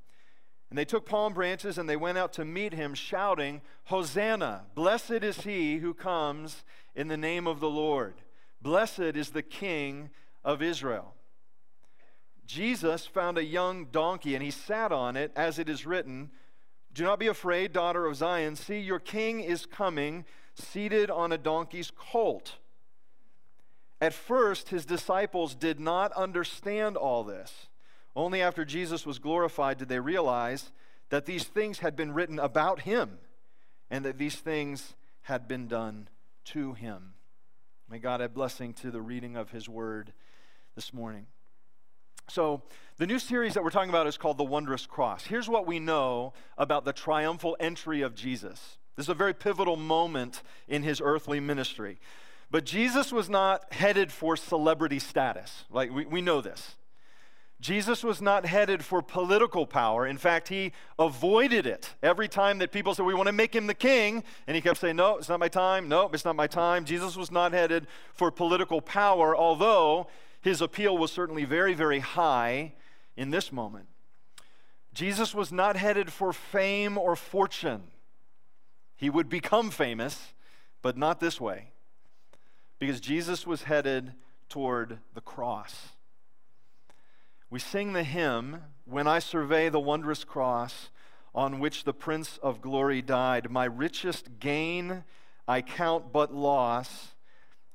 And 0.75 0.79
they 0.81 0.85
took 0.85 1.07
palm 1.07 1.35
branches 1.35 1.79
and 1.79 1.89
they 1.89 1.95
went 1.95 2.19
out 2.19 2.33
to 2.33 2.45
meet 2.45 2.73
him, 2.73 2.95
shouting, 2.95 3.61
Hosanna! 3.85 4.65
Blessed 4.75 5.23
is 5.23 5.43
he 5.43 5.77
who 5.77 5.95
comes 5.95 6.65
in 6.97 7.07
the 7.07 7.17
name 7.17 7.47
of 7.47 7.61
the 7.61 7.71
Lord. 7.71 8.15
Blessed 8.61 8.99
is 8.99 9.31
the 9.31 9.43
King 9.45 10.11
of 10.45 10.63
Israel. 10.63 11.15
Jesus 12.45 13.07
found 13.07 13.39
a 13.39 13.45
young 13.45 13.85
donkey 13.85 14.35
and 14.35 14.43
he 14.43 14.51
sat 14.51 14.91
on 14.91 15.17
it, 15.17 15.31
as 15.37 15.61
it 15.61 15.69
is 15.69 15.87
written 15.87 16.33
Do 16.93 17.05
not 17.05 17.21
be 17.21 17.29
afraid, 17.29 17.73
daughter 17.73 18.05
of 18.07 18.17
Zion. 18.17 18.57
See, 18.57 18.81
your 18.81 18.99
king 18.99 19.39
is 19.39 19.67
coming, 19.67 20.25
seated 20.55 21.09
on 21.09 21.31
a 21.31 21.39
donkey's 21.39 21.93
colt. 21.97 22.57
At 24.01 24.13
first, 24.13 24.71
his 24.71 24.85
disciples 24.85 25.55
did 25.55 25.79
not 25.79 26.11
understand 26.15 26.97
all 26.97 27.23
this. 27.23 27.69
Only 28.17 28.43
after 28.43 28.65
Jesus 28.65 29.05
was 29.05 29.19
glorified 29.19 29.79
did 29.79 29.89
they 29.89 30.01
realize 30.01 30.71
that 31.11 31.27
these 31.27 31.45
things 31.45 31.81
had 31.81 31.97
been 31.97 32.13
written 32.13 32.39
about 32.39 32.83
him 32.83 33.19
and 33.91 34.05
that 34.05 34.19
these 34.19 34.37
things 34.37 34.95
had 35.23 35.49
been 35.49 35.67
done 35.67 36.09
to 36.45 36.75
him. 36.75 37.15
May 37.91 37.99
God 37.99 38.21
add 38.21 38.35
blessing 38.35 38.73
to 38.75 38.91
the 38.91 39.01
reading 39.01 39.37
of 39.37 39.51
his 39.51 39.69
word 39.69 40.13
this 40.75 40.93
morning. 40.93 41.27
So, 42.29 42.63
the 42.97 43.07
new 43.07 43.19
series 43.19 43.55
that 43.55 43.63
we're 43.63 43.71
talking 43.71 43.91
about 43.91 44.07
is 44.07 44.17
called 44.17 44.39
The 44.39 44.45
Wondrous 44.45 44.87
Cross. 44.87 45.27
Here's 45.27 45.49
what 45.49 45.67
we 45.67 45.79
know 45.79 46.33
about 46.57 46.85
the 46.85 46.93
triumphal 46.93 47.57
entry 47.61 48.01
of 48.01 48.15
Jesus. 48.15 48.79
This 48.97 49.07
is 49.07 49.11
a 49.11 49.15
very 49.15 49.35
pivotal 49.35 49.77
moment 49.77 50.43
in 50.67 50.83
his 50.83 51.03
earthly 51.05 51.41
ministry. 51.41 51.99
But 52.51 52.65
Jesus 52.65 53.13
was 53.13 53.29
not 53.29 53.73
headed 53.73 54.11
for 54.11 54.37
celebrity 54.37 54.99
status. 54.99 55.65
Like, 55.71 55.93
we, 55.93 56.07
we 56.07 56.23
know 56.23 56.41
this. 56.41 56.77
Jesus 57.65 58.05
was 58.05 58.21
not 58.21 58.45
headed 58.45 58.85
for 58.85 59.01
political 59.01 59.67
power. 59.67 60.07
In 60.07 60.19
fact, 60.19 60.49
he 60.49 60.73
avoided 60.99 61.67
it 61.67 61.95
every 62.03 62.29
time 62.29 62.59
that 62.59 62.73
people 62.73 62.95
said, 62.95 63.07
We 63.07 63.15
want 63.15 63.29
to 63.29 63.33
make 63.33 63.57
him 63.57 63.67
the 63.67 63.73
king. 63.73 64.23
And 64.47 64.55
he 64.55 64.61
kept 64.61 64.81
saying, 64.81 64.97
No, 64.97 65.17
it's 65.17 65.31
not 65.31 65.41
my 65.41 65.49
time. 65.49 65.89
No, 65.89 66.11
it's 66.13 66.27
not 66.27 66.37
my 66.37 66.47
time. 66.47 66.85
Jesus 66.85 67.17
was 67.17 67.31
not 67.31 67.53
headed 67.53 67.87
for 68.13 68.31
political 68.31 68.83
power, 68.83 69.35
although 69.35 70.09
his 70.43 70.61
appeal 70.61 70.99
was 70.99 71.11
certainly 71.11 71.47
very, 71.47 71.73
very 71.73 72.01
high 72.01 72.75
in 73.17 73.31
this 73.31 73.51
moment. 73.51 73.87
Jesus 74.93 75.35
was 75.35 75.51
not 75.51 75.75
headed 75.75 76.13
for 76.13 76.35
fame 76.35 76.99
or 76.99 77.17
fortune. 77.17 77.85
He 78.95 79.09
would 79.09 79.31
become 79.31 79.71
famous, 79.71 80.35
but 80.83 80.99
not 80.99 81.19
this 81.19 81.41
way, 81.41 81.71
because 82.79 83.01
Jesus 83.01 83.47
was 83.47 83.63
headed 83.63 84.13
toward 84.51 84.99
the 85.15 85.23
cross. 85.23 85.94
We 87.51 87.59
sing 87.59 87.93
the 87.93 88.05
hymn, 88.05 88.63
When 88.85 89.07
I 89.07 89.19
Survey 89.19 89.69
the 89.69 89.81
Wondrous 89.81 90.25
Cross 90.25 90.91
on 91.35 91.61
which 91.61 91.85
the 91.85 91.95
Prince 91.95 92.39
of 92.43 92.61
Glory 92.61 93.03
died, 93.03 93.51
my 93.51 93.65
richest 93.65 94.39
gain 94.41 95.05
I 95.47 95.63
count 95.63 96.13
but 96.13 96.35
loss 96.35 97.15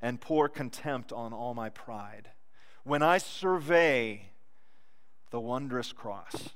and 0.01 0.19
pour 0.19 0.50
contempt 0.50 1.12
on 1.12 1.33
all 1.33 1.54
my 1.54 1.69
pride 1.69 2.31
when 2.83 3.04
I 3.04 3.19
survey 3.19 4.31
the 5.30 5.39
wondrous 5.39 5.92
cross. 5.92 6.50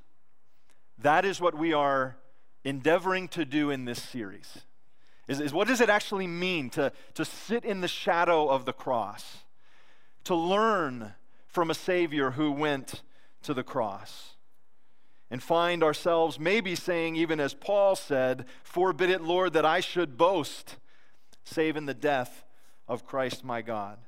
That 0.98 1.26
is 1.26 1.40
what 1.40 1.58
we 1.58 1.74
are 1.74 2.18
endeavoring 2.64 3.28
to 3.30 3.46
do 3.46 3.70
in 3.70 3.86
this 3.86 4.02
series. 4.02 4.62
Is, 5.28 5.40
is 5.40 5.54
what 5.54 5.68
does 5.68 5.82
it 5.82 5.90
actually 5.90 6.28
mean 6.28 6.70
to, 6.72 6.92
to 7.14 7.26
sit 7.26 7.66
in 7.66 7.82
the 7.82 7.88
shadow 7.88 8.50
of 8.50 8.66
the 8.66 8.74
cross? 8.74 9.44
To 10.26 10.36
learn 10.36 11.14
from 11.54 11.70
a 11.70 11.76
Savior 11.76 12.32
who 12.32 12.52
went 12.52 13.04
to 13.44 13.54
the 13.54 13.64
cross 13.64 14.36
and 15.30 15.42
find 15.42 15.84
ourselves 15.84 16.40
maybe 16.40 16.76
saying, 16.76 17.16
even 17.16 17.40
as 17.40 17.54
Paul 17.54 17.96
said, 17.96 18.46
Forbid 18.64 19.12
it, 19.12 19.22
Lord, 19.22 19.54
that 19.54 19.66
I 19.66 19.80
should 19.80 20.18
boast, 20.18 20.78
save 21.44 21.78
in 21.78 21.86
the 21.86 21.94
death 21.94 22.44
of 22.88 23.06
Christ 23.06 23.44
my 23.44 23.62
God. 23.62 24.00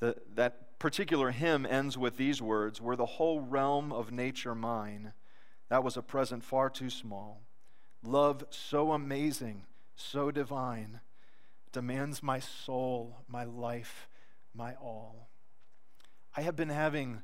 The, 0.00 0.16
that 0.34 0.78
particular 0.78 1.30
hymn 1.30 1.66
ends 1.66 1.98
with 1.98 2.16
these 2.16 2.40
words 2.40 2.80
Were 2.80 2.96
the 2.96 3.06
whole 3.06 3.40
realm 3.40 3.92
of 3.92 4.10
nature 4.10 4.54
mine, 4.54 5.12
that 5.68 5.84
was 5.84 5.98
a 5.98 6.02
present 6.02 6.42
far 6.44 6.70
too 6.70 6.90
small. 6.90 7.42
Love 8.02 8.44
so 8.48 8.92
amazing, 8.92 9.64
so 9.96 10.30
divine, 10.30 11.00
demands 11.72 12.22
my 12.22 12.38
soul, 12.40 13.18
my 13.28 13.44
life, 13.44 14.08
my 14.54 14.74
all. 14.74 15.28
I 16.36 16.42
have 16.42 16.56
been 16.56 16.70
having 16.70 17.20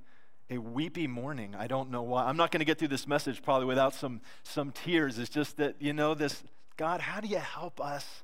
a 0.50 0.59
weepy 0.59 1.07
morning. 1.07 1.55
I 1.57 1.67
don't 1.67 1.91
know 1.91 2.03
why. 2.03 2.25
I'm 2.25 2.37
not 2.37 2.50
going 2.50 2.61
to 2.61 2.65
get 2.65 2.79
through 2.79 2.88
this 2.88 3.07
message 3.07 3.43
probably 3.43 3.67
without 3.67 3.95
some, 3.95 4.21
some 4.43 4.71
tears. 4.71 5.19
It's 5.19 5.31
just 5.31 5.57
that, 5.59 5.77
you 5.81 5.93
know, 5.93 6.15
this 6.15 6.43
God, 6.77 7.00
how 7.00 7.21
do 7.21 7.29
you 7.29 7.38
help 7.38 7.81
us 7.81 8.23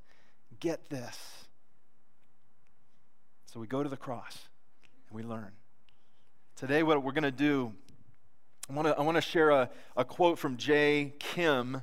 get 0.61 0.88
this? 0.88 1.19
So 3.47 3.61
we 3.61 3.67
go 3.67 3.83
to 3.83 3.88
the 3.88 3.97
cross 3.97 4.38
and 5.09 5.17
we 5.17 5.23
learn. 5.23 5.53
Today, 6.57 6.83
what 6.83 7.03
we're 7.03 7.12
going 7.12 7.25
to 7.25 7.31
do, 7.31 7.73
I 8.71 8.73
want 8.73 8.88
to 8.88 8.97
I 8.97 9.03
wanna 9.03 9.21
share 9.21 9.50
a, 9.50 9.71
a 9.97 10.05
quote 10.05 10.38
from 10.38 10.57
Jay 10.57 11.14
Kim. 11.19 11.83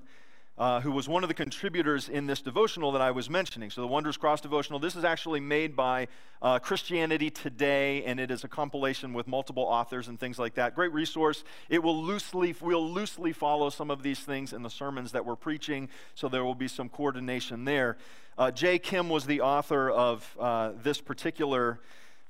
Uh, 0.57 0.81
who 0.81 0.91
was 0.91 1.07
one 1.07 1.23
of 1.23 1.27
the 1.27 1.33
contributors 1.33 2.09
in 2.09 2.27
this 2.27 2.41
devotional 2.41 2.91
that 2.91 3.01
I 3.01 3.09
was 3.09 3.29
mentioning. 3.29 3.71
So, 3.71 3.81
the 3.81 3.87
Wondrous 3.87 4.17
Cross 4.17 4.41
devotional, 4.41 4.79
this 4.79 4.95
is 4.95 5.03
actually 5.03 5.39
made 5.39 5.75
by 5.75 6.07
uh, 6.41 6.59
Christianity 6.59 7.31
Today, 7.31 8.03
and 8.03 8.19
it 8.19 8.29
is 8.29 8.43
a 8.43 8.47
compilation 8.47 9.13
with 9.13 9.27
multiple 9.27 9.63
authors 9.63 10.07
and 10.07 10.19
things 10.19 10.37
like 10.37 10.55
that. 10.55 10.75
Great 10.75 10.91
resource. 10.91 11.43
It 11.69 11.81
will 11.81 12.03
loosely, 12.03 12.53
we'll 12.61 12.87
loosely 12.87 13.31
follow 13.31 13.69
some 13.69 13.89
of 13.89 14.03
these 14.03 14.19
things 14.19 14.51
in 14.51 14.61
the 14.61 14.69
sermons 14.69 15.13
that 15.13 15.25
we're 15.25 15.37
preaching, 15.37 15.89
so 16.15 16.27
there 16.27 16.43
will 16.43 16.53
be 16.53 16.67
some 16.67 16.89
coordination 16.89 17.65
there. 17.65 17.97
Uh, 18.37 18.51
Jay 18.51 18.77
Kim 18.77 19.09
was 19.09 19.25
the 19.25 19.41
author 19.41 19.89
of 19.89 20.35
uh, 20.39 20.73
this 20.83 20.99
particular 20.99 21.79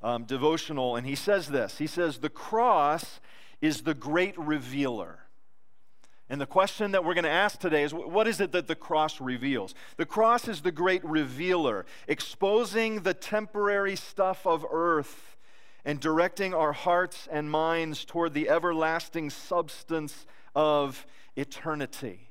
um, 0.04 0.24
devotional, 0.25 0.96
and 0.96 1.06
he 1.06 1.16
says 1.16 1.48
this 1.48 1.78
He 1.78 1.88
says, 1.88 2.20
The 2.20 2.30
cross 2.30 3.20
is 3.62 3.82
the 3.82 3.94
great 3.94 4.38
revealer. 4.38 5.20
And 6.32 6.40
the 6.40 6.46
question 6.46 6.92
that 6.94 7.04
we're 7.04 7.14
going 7.14 7.26
to 7.26 7.30
ask 7.30 7.60
today 7.60 7.84
is 7.84 7.94
what 7.94 8.26
is 8.26 8.40
it 8.40 8.54
that 8.54 8.66
the 8.66 8.74
cross 8.74 9.20
reveals? 9.20 9.76
The 9.98 10.06
cross 10.06 10.48
is 10.48 10.62
the 10.62 10.72
great 10.72 11.04
revealer, 11.04 11.86
exposing 12.08 13.02
the 13.02 13.14
temporary 13.14 13.98
stuff 13.98 14.48
of 14.48 14.66
earth 14.72 15.36
and 15.84 16.00
directing 16.00 16.54
our 16.54 16.72
hearts 16.72 17.28
and 17.30 17.52
minds 17.52 18.06
toward 18.06 18.34
the 18.34 18.48
everlasting 18.48 19.30
substance 19.30 20.26
of 20.56 21.06
eternity. 21.36 22.30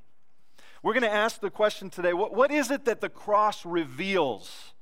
We're 0.83 0.95
going 0.95 1.03
to 1.03 1.13
ask 1.13 1.43
the 1.43 1.51
question 1.51 1.91
today 1.91 2.15
what, 2.15 2.35
what 2.35 2.51
is 2.51 2.71
it 2.71 2.87
that 2.87 3.03
the 3.03 3.11
cross 3.11 3.67
reveals? 3.67 4.73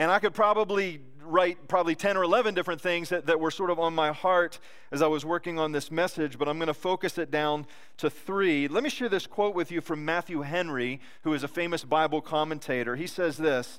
And 0.00 0.10
I 0.10 0.18
could 0.18 0.32
probably 0.32 1.02
write 1.22 1.68
probably 1.68 1.94
10 1.94 2.16
or 2.16 2.22
11 2.22 2.54
different 2.54 2.80
things 2.80 3.10
that, 3.10 3.26
that 3.26 3.38
were 3.38 3.50
sort 3.50 3.68
of 3.68 3.78
on 3.78 3.94
my 3.94 4.12
heart 4.12 4.58
as 4.90 5.02
I 5.02 5.08
was 5.08 5.26
working 5.26 5.58
on 5.58 5.72
this 5.72 5.90
message, 5.90 6.38
but 6.38 6.48
I'm 6.48 6.56
going 6.56 6.68
to 6.68 6.74
focus 6.74 7.18
it 7.18 7.30
down 7.30 7.66
to 7.98 8.08
three. 8.08 8.66
Let 8.66 8.82
me 8.82 8.88
share 8.88 9.10
this 9.10 9.26
quote 9.26 9.54
with 9.54 9.70
you 9.70 9.82
from 9.82 10.02
Matthew 10.06 10.40
Henry, 10.40 11.02
who 11.20 11.34
is 11.34 11.44
a 11.44 11.48
famous 11.48 11.84
Bible 11.84 12.22
commentator. 12.22 12.96
He 12.96 13.06
says 13.06 13.36
this 13.36 13.78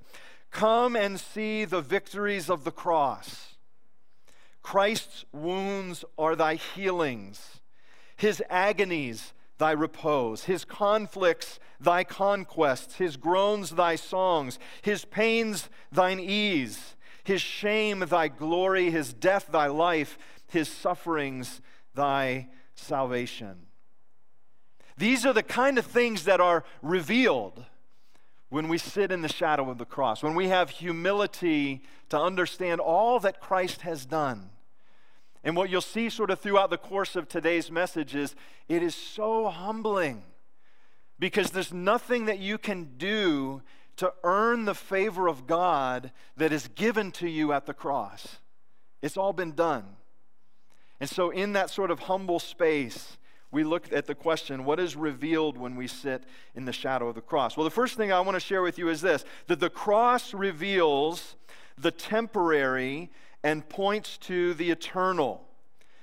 Come 0.51 0.96
and 0.96 1.20
see 1.20 1.66
the 1.66 1.82
victories 1.82 2.51
of 2.51 2.66
the 2.66 2.72
cross. 2.72 3.56
Christ's 4.62 5.25
wounds 5.32 6.06
are 6.20 6.36
thy 6.36 6.54
healings, 6.54 7.62
his 8.16 8.44
agonies 8.48 9.34
thy 9.62 9.72
repose, 9.72 10.46
his 10.46 10.65
conflicts 10.65 11.60
thy 11.80 12.03
conquests, 12.03 12.96
his 12.96 13.15
groans 13.15 13.70
thy 13.70 13.96
songs, 13.96 14.58
his 14.82 15.06
pains 15.06 15.70
thine 15.91 16.20
ease, 16.20 16.96
his 17.24 17.44
shame 17.44 18.00
thy 18.00 18.27
glory, 18.27 18.89
his 18.89 19.13
death 19.13 19.50
thy 19.51 19.68
life, 19.68 20.18
his 20.48 20.68
sufferings 20.68 21.62
thy 21.94 22.48
salvation. 22.74 23.68
These 24.98 25.27
are 25.27 25.34
the 25.34 25.44
kind 25.44 25.77
of 25.77 25.86
things 25.86 26.24
that 26.24 26.41
are 26.41 26.63
revealed 26.82 27.63
when 28.50 28.68
we 28.68 28.80
sit 28.80 29.12
in 29.12 29.22
the 29.22 29.30
shadow 29.30 29.70
of 29.70 29.77
the 29.77 29.86
cross, 29.86 30.24
when 30.24 30.34
we 30.34 30.48
have 30.48 30.72
humility 30.72 31.84
to 32.10 32.20
understand 32.20 32.82
all 32.82 33.20
that 33.20 33.39
Christ 33.39 33.82
has 33.82 34.08
done. 34.08 34.50
And 35.44 35.56
what 35.56 35.70
you'll 35.70 35.82
see 35.82 36.10
sort 36.10 36.30
of 36.30 36.40
throughout 36.40 36.70
the 36.70 36.78
course 36.78 37.16
of 37.16 37.28
today's 37.28 37.72
message 37.72 38.16
is 38.16 38.36
it 38.70 38.84
is 38.84 38.96
so 38.96 39.50
humbling 39.50 40.24
because 41.18 41.52
there's 41.52 41.74
nothing 41.74 42.26
that 42.26 42.40
you 42.40 42.58
can 42.58 42.92
do 42.98 43.62
to 43.98 44.14
earn 44.24 44.66
the 44.66 44.76
favor 44.76 45.28
of 45.28 45.48
God 45.48 46.12
that 46.38 46.52
is 46.52 46.68
given 46.70 47.12
to 47.14 47.30
you 47.30 47.54
at 47.54 47.66
the 47.66 47.74
cross. 47.74 48.38
It's 49.02 49.18
all 49.18 49.34
been 49.34 49.54
done. 49.54 49.86
And 51.00 51.10
so, 51.10 51.32
in 51.32 51.54
that 51.54 51.72
sort 51.72 51.90
of 51.90 52.00
humble 52.00 52.40
space, 52.40 53.18
we 53.52 53.64
look 53.64 53.92
at 53.92 54.06
the 54.06 54.16
question 54.16 54.66
what 54.66 54.80
is 54.80 54.96
revealed 54.96 55.58
when 55.58 55.76
we 55.76 55.88
sit 55.88 56.24
in 56.56 56.66
the 56.66 56.74
shadow 56.74 57.10
of 57.10 57.16
the 57.16 57.22
cross? 57.22 57.58
Well, 57.58 57.64
the 57.64 57.72
first 57.72 57.98
thing 57.98 58.12
I 58.12 58.20
want 58.22 58.36
to 58.36 58.40
share 58.40 58.62
with 58.62 58.78
you 58.78 58.90
is 58.90 59.02
this 59.02 59.26
that 59.48 59.60
the 59.60 59.70
cross 59.70 60.34
reveals 60.34 61.36
the 61.78 61.92
temporary 61.92 63.10
and 63.44 63.68
points 63.68 64.18
to 64.20 64.54
the 64.54 64.72
eternal. 64.72 65.44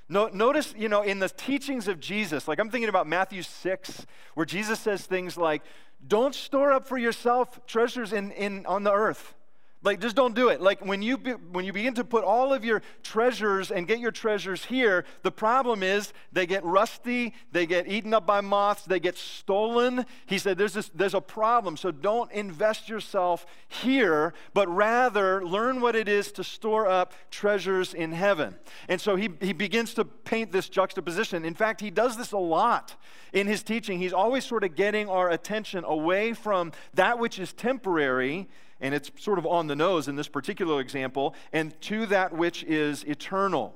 No, 0.08 0.28
notice, 0.28 0.74
you 0.76 0.88
know, 0.88 1.02
in 1.02 1.18
the 1.18 1.28
teachings 1.28 1.86
of 1.86 2.00
Jesus, 2.00 2.48
like 2.48 2.58
I'm 2.58 2.70
thinking 2.70 2.88
about 2.88 3.06
Matthew 3.06 3.42
6, 3.42 4.06
where 4.34 4.46
Jesus 4.46 4.80
says 4.80 5.04
things 5.04 5.36
like, 5.36 5.62
Don't 6.06 6.34
store 6.34 6.72
up 6.72 6.86
for 6.86 6.98
yourself 6.98 7.60
treasures 7.66 8.12
in, 8.12 8.30
in, 8.32 8.64
on 8.66 8.84
the 8.84 8.92
earth 8.92 9.34
like, 9.82 10.00
just 10.00 10.16
don't 10.16 10.34
do 10.34 10.48
it. 10.48 10.60
Like, 10.60 10.84
when 10.84 11.02
you, 11.02 11.16
be, 11.16 11.30
when 11.32 11.64
you 11.64 11.72
begin 11.72 11.94
to 11.94 12.04
put 12.04 12.24
all 12.24 12.52
of 12.52 12.64
your 12.64 12.82
treasures 13.04 13.70
and 13.70 13.86
get 13.86 14.00
your 14.00 14.10
treasures 14.10 14.64
here, 14.64 15.04
the 15.22 15.30
problem 15.30 15.84
is 15.84 16.12
they 16.32 16.46
get 16.46 16.64
rusty, 16.64 17.32
they 17.52 17.64
get 17.64 17.86
eaten 17.86 18.12
up 18.12 18.26
by 18.26 18.40
moths, 18.40 18.84
they 18.84 18.98
get 18.98 19.16
stolen. 19.16 20.04
He 20.26 20.38
said, 20.38 20.58
there's, 20.58 20.72
this, 20.72 20.90
there's 20.94 21.14
a 21.14 21.20
problem. 21.20 21.76
So 21.76 21.92
don't 21.92 22.30
invest 22.32 22.88
yourself 22.88 23.46
here, 23.68 24.34
but 24.52 24.68
rather 24.68 25.44
learn 25.44 25.80
what 25.80 25.94
it 25.94 26.08
is 26.08 26.32
to 26.32 26.44
store 26.44 26.88
up 26.88 27.12
treasures 27.30 27.94
in 27.94 28.10
heaven. 28.10 28.56
And 28.88 29.00
so 29.00 29.14
he, 29.14 29.30
he 29.40 29.52
begins 29.52 29.94
to 29.94 30.04
paint 30.04 30.50
this 30.50 30.68
juxtaposition. 30.68 31.44
In 31.44 31.54
fact, 31.54 31.80
he 31.80 31.90
does 31.90 32.16
this 32.16 32.32
a 32.32 32.38
lot 32.38 32.96
in 33.32 33.46
his 33.46 33.62
teaching. 33.62 34.00
He's 34.00 34.12
always 34.12 34.44
sort 34.44 34.64
of 34.64 34.74
getting 34.74 35.08
our 35.08 35.30
attention 35.30 35.84
away 35.84 36.32
from 36.32 36.72
that 36.94 37.20
which 37.20 37.38
is 37.38 37.52
temporary 37.52 38.48
and 38.80 38.94
it's 38.94 39.10
sort 39.18 39.38
of 39.38 39.46
on 39.46 39.66
the 39.66 39.76
nose 39.76 40.08
in 40.08 40.16
this 40.16 40.28
particular 40.28 40.80
example, 40.80 41.34
and 41.52 41.78
to 41.82 42.06
that 42.06 42.32
which 42.32 42.64
is 42.64 43.04
eternal. 43.04 43.74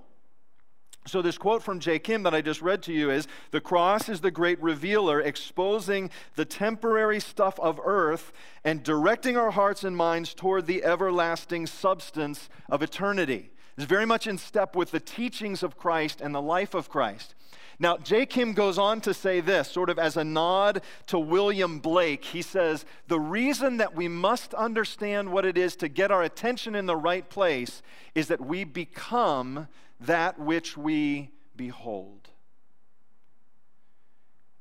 So, 1.05 1.21
this 1.21 1.37
quote 1.37 1.65
from 1.65 1.81
Jay 1.81 1.99
Kim 1.99 2.23
that 2.23 2.35
I 2.35 2.43
just 2.43 2.63
read 2.63 2.83
to 2.85 2.93
you 2.93 3.11
is 3.11 3.27
The 3.51 3.61
cross 3.61 4.09
is 4.09 4.21
the 4.21 4.31
great 4.31 4.63
revealer, 4.63 5.21
exposing 5.21 6.11
the 6.37 6.45
temporary 6.45 7.19
stuff 7.19 7.59
of 7.59 7.81
earth 7.83 8.33
and 8.63 8.85
directing 8.85 9.37
our 9.37 9.51
hearts 9.51 9.83
and 9.83 9.97
minds 9.97 10.33
toward 10.33 10.67
the 10.67 10.85
everlasting 10.85 11.67
substance 11.67 12.49
of 12.69 12.83
eternity. 12.83 13.51
It's 13.77 13.87
very 13.87 14.07
much 14.07 14.29
in 14.29 14.39
step 14.39 14.77
with 14.77 14.93
the 14.93 15.01
teachings 15.01 15.65
of 15.65 15.77
Christ 15.77 16.21
and 16.21 16.33
the 16.33 16.43
life 16.43 16.73
of 16.73 16.89
Christ. 16.89 17.35
Now, 17.83 17.97
Jay 17.97 18.27
Kim 18.27 18.53
goes 18.53 18.79
on 18.79 19.01
to 19.01 19.13
say 19.13 19.41
this, 19.41 19.67
sort 19.69 19.91
of 19.91 19.99
as 19.99 20.17
a 20.17 20.23
nod 20.23 20.83
to 21.09 21.19
William 21.19 21.81
Blake. 21.81 22.25
He 22.25 22.41
says, 22.41 22.85
The 23.09 23.19
reason 23.19 23.79
that 23.79 23.93
we 23.97 24.07
must 24.07 24.55
understand 24.55 25.33
what 25.33 25.45
it 25.45 25.59
is 25.59 25.75
to 25.77 25.89
get 25.89 26.13
our 26.13 26.23
attention 26.23 26.77
in 26.77 26.87
the 26.87 26.95
right 26.95 27.29
place 27.29 27.83
is 28.15 28.29
that 28.29 28.41
we 28.41 28.63
become 28.63 29.67
that 29.99 30.39
which 30.39 30.77
we 30.77 31.33
behold. 31.57 32.31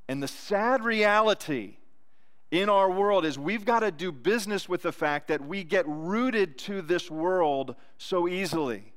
And 0.08 0.24
the 0.24 0.28
sad 0.28 0.84
reality 0.84 1.76
in 2.50 2.70
our 2.70 2.90
world 2.90 3.24
is 3.24 3.38
we've 3.38 3.66
got 3.66 3.82
to 3.82 3.92
do 3.92 4.12
business 4.12 4.68
with 4.68 4.82
the 4.82 4.92
fact 4.92 5.28
that 5.28 5.46
we 5.46 5.64
get 5.64 5.88
rooted 5.88 6.58
to 6.58 6.82
this 6.82 7.12
world 7.12 7.76
so 8.00 8.28
easily. 8.28 8.94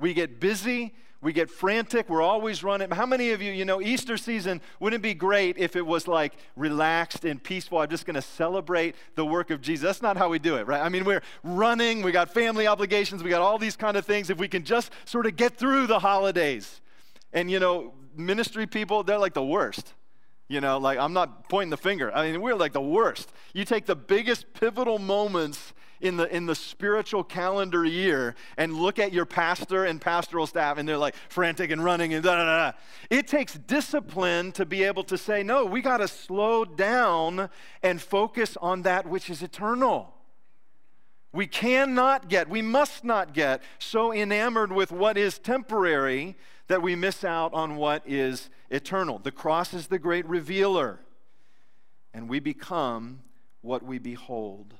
We 0.00 0.14
get 0.14 0.40
busy, 0.40 0.96
we 1.20 1.32
get 1.32 1.50
frantic. 1.50 2.08
We're 2.08 2.22
always 2.22 2.62
running. 2.62 2.90
How 2.90 3.04
many 3.04 3.30
of 3.30 3.42
you, 3.42 3.50
you 3.50 3.64
know, 3.64 3.82
Easter 3.82 4.16
season 4.16 4.60
wouldn't 4.78 5.02
be 5.02 5.14
great 5.14 5.58
if 5.58 5.74
it 5.74 5.84
was 5.84 6.06
like 6.06 6.34
relaxed 6.54 7.24
and 7.24 7.42
peaceful? 7.42 7.78
I'm 7.78 7.88
just 7.88 8.06
going 8.06 8.14
to 8.14 8.22
celebrate 8.22 8.94
the 9.16 9.24
work 9.24 9.50
of 9.50 9.60
Jesus. 9.60 9.82
That's 9.84 10.02
not 10.02 10.16
how 10.16 10.28
we 10.28 10.38
do 10.38 10.56
it, 10.56 10.66
right? 10.68 10.80
I 10.80 10.88
mean, 10.88 11.04
we're 11.04 11.22
running. 11.42 12.02
We 12.02 12.12
got 12.12 12.32
family 12.32 12.68
obligations. 12.68 13.24
We 13.24 13.30
got 13.30 13.40
all 13.40 13.58
these 13.58 13.74
kind 13.74 13.96
of 13.96 14.06
things. 14.06 14.30
If 14.30 14.38
we 14.38 14.46
can 14.46 14.62
just 14.62 14.92
sort 15.06 15.26
of 15.26 15.34
get 15.34 15.56
through 15.56 15.88
the 15.88 15.98
holidays. 15.98 16.80
And, 17.32 17.50
you 17.50 17.58
know, 17.58 17.94
ministry 18.16 18.68
people, 18.68 19.02
they're 19.02 19.18
like 19.18 19.34
the 19.34 19.44
worst. 19.44 19.94
You 20.46 20.60
know, 20.60 20.78
like 20.78 20.98
I'm 20.98 21.12
not 21.12 21.48
pointing 21.48 21.70
the 21.70 21.76
finger. 21.76 22.14
I 22.14 22.30
mean, 22.30 22.40
we're 22.40 22.54
like 22.54 22.72
the 22.72 22.80
worst. 22.80 23.32
You 23.52 23.64
take 23.64 23.86
the 23.86 23.96
biggest 23.96 24.54
pivotal 24.54 24.98
moments 24.98 25.74
in 26.00 26.16
the, 26.16 26.34
in 26.34 26.46
the 26.46 26.54
spiritual 26.54 27.24
calendar 27.24 27.84
year 27.84 28.34
and 28.56 28.74
look 28.74 28.98
at 28.98 29.12
your 29.12 29.26
pastor 29.26 29.84
and 29.84 30.00
pastoral 30.00 30.46
staff 30.46 30.78
and 30.78 30.88
they're 30.88 30.98
like 30.98 31.14
frantic 31.28 31.70
and 31.70 31.82
running 31.82 32.14
and 32.14 32.22
da 32.22 32.36
da 32.36 32.44
da. 32.44 32.78
It 33.10 33.26
takes 33.26 33.54
discipline 33.54 34.52
to 34.52 34.64
be 34.64 34.84
able 34.84 35.04
to 35.04 35.18
say, 35.18 35.42
no, 35.42 35.64
we 35.64 35.80
got 35.80 35.98
to 35.98 36.08
slow 36.08 36.64
down 36.64 37.50
and 37.82 38.00
focus 38.00 38.56
on 38.60 38.82
that 38.82 39.08
which 39.08 39.30
is 39.30 39.42
eternal. 39.42 40.14
We 41.32 41.46
cannot 41.46 42.28
get, 42.28 42.48
we 42.48 42.62
must 42.62 43.04
not 43.04 43.34
get 43.34 43.62
so 43.78 44.12
enamored 44.12 44.72
with 44.72 44.90
what 44.90 45.18
is 45.18 45.38
temporary 45.38 46.36
that 46.68 46.82
we 46.82 46.94
miss 46.94 47.24
out 47.24 47.52
on 47.52 47.76
what 47.76 48.02
is 48.06 48.48
eternal. 48.70 49.18
The 49.18 49.32
cross 49.32 49.74
is 49.74 49.88
the 49.88 49.98
great 49.98 50.26
revealer, 50.26 51.00
and 52.14 52.28
we 52.28 52.40
become 52.40 53.20
what 53.60 53.82
we 53.82 53.98
behold. 53.98 54.74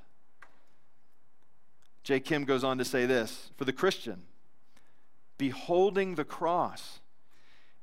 Jay 2.03 2.19
Kim 2.19 2.45
goes 2.45 2.63
on 2.63 2.77
to 2.77 2.85
say 2.85 3.05
this 3.05 3.51
For 3.57 3.65
the 3.65 3.73
Christian, 3.73 4.23
beholding 5.37 6.15
the 6.15 6.25
cross 6.25 6.99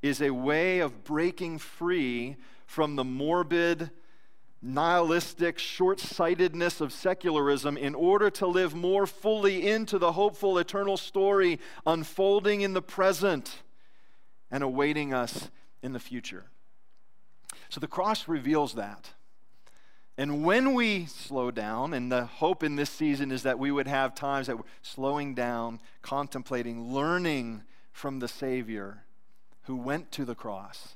is 0.01 0.21
a 0.21 0.31
way 0.31 0.79
of 0.79 1.03
breaking 1.03 1.59
free 1.59 2.37
from 2.65 2.95
the 2.95 3.03
morbid, 3.03 3.89
nihilistic 4.61 5.59
short 5.59 5.99
sightedness 5.99 6.81
of 6.81 6.91
secularism 6.91 7.77
in 7.77 7.95
order 7.95 8.29
to 8.29 8.47
live 8.47 8.75
more 8.75 9.07
fully 9.07 9.67
into 9.67 9.97
the 9.97 10.11
hopeful 10.11 10.57
eternal 10.57 10.97
story 10.97 11.59
unfolding 11.85 12.61
in 12.61 12.73
the 12.73 12.81
present 12.81 13.63
and 14.51 14.63
awaiting 14.63 15.13
us 15.13 15.49
in 15.81 15.93
the 15.93 15.99
future. 15.99 16.45
So 17.69 17.79
the 17.79 17.87
cross 17.87 18.27
reveals 18.27 18.73
that. 18.75 19.11
And 20.17 20.43
when 20.43 20.73
we 20.73 21.05
slow 21.05 21.51
down, 21.51 21.93
and 21.93 22.11
the 22.11 22.25
hope 22.25 22.63
in 22.63 22.75
this 22.75 22.89
season 22.89 23.31
is 23.31 23.43
that 23.43 23.59
we 23.59 23.71
would 23.71 23.87
have 23.87 24.15
times 24.15 24.47
that 24.47 24.57
we're 24.57 24.63
slowing 24.81 25.35
down, 25.35 25.79
contemplating, 26.01 26.91
learning 26.91 27.63
from 27.91 28.19
the 28.19 28.27
Savior 28.27 29.03
who 29.63 29.75
went 29.75 30.11
to 30.13 30.25
the 30.25 30.33
cross. 30.33 30.95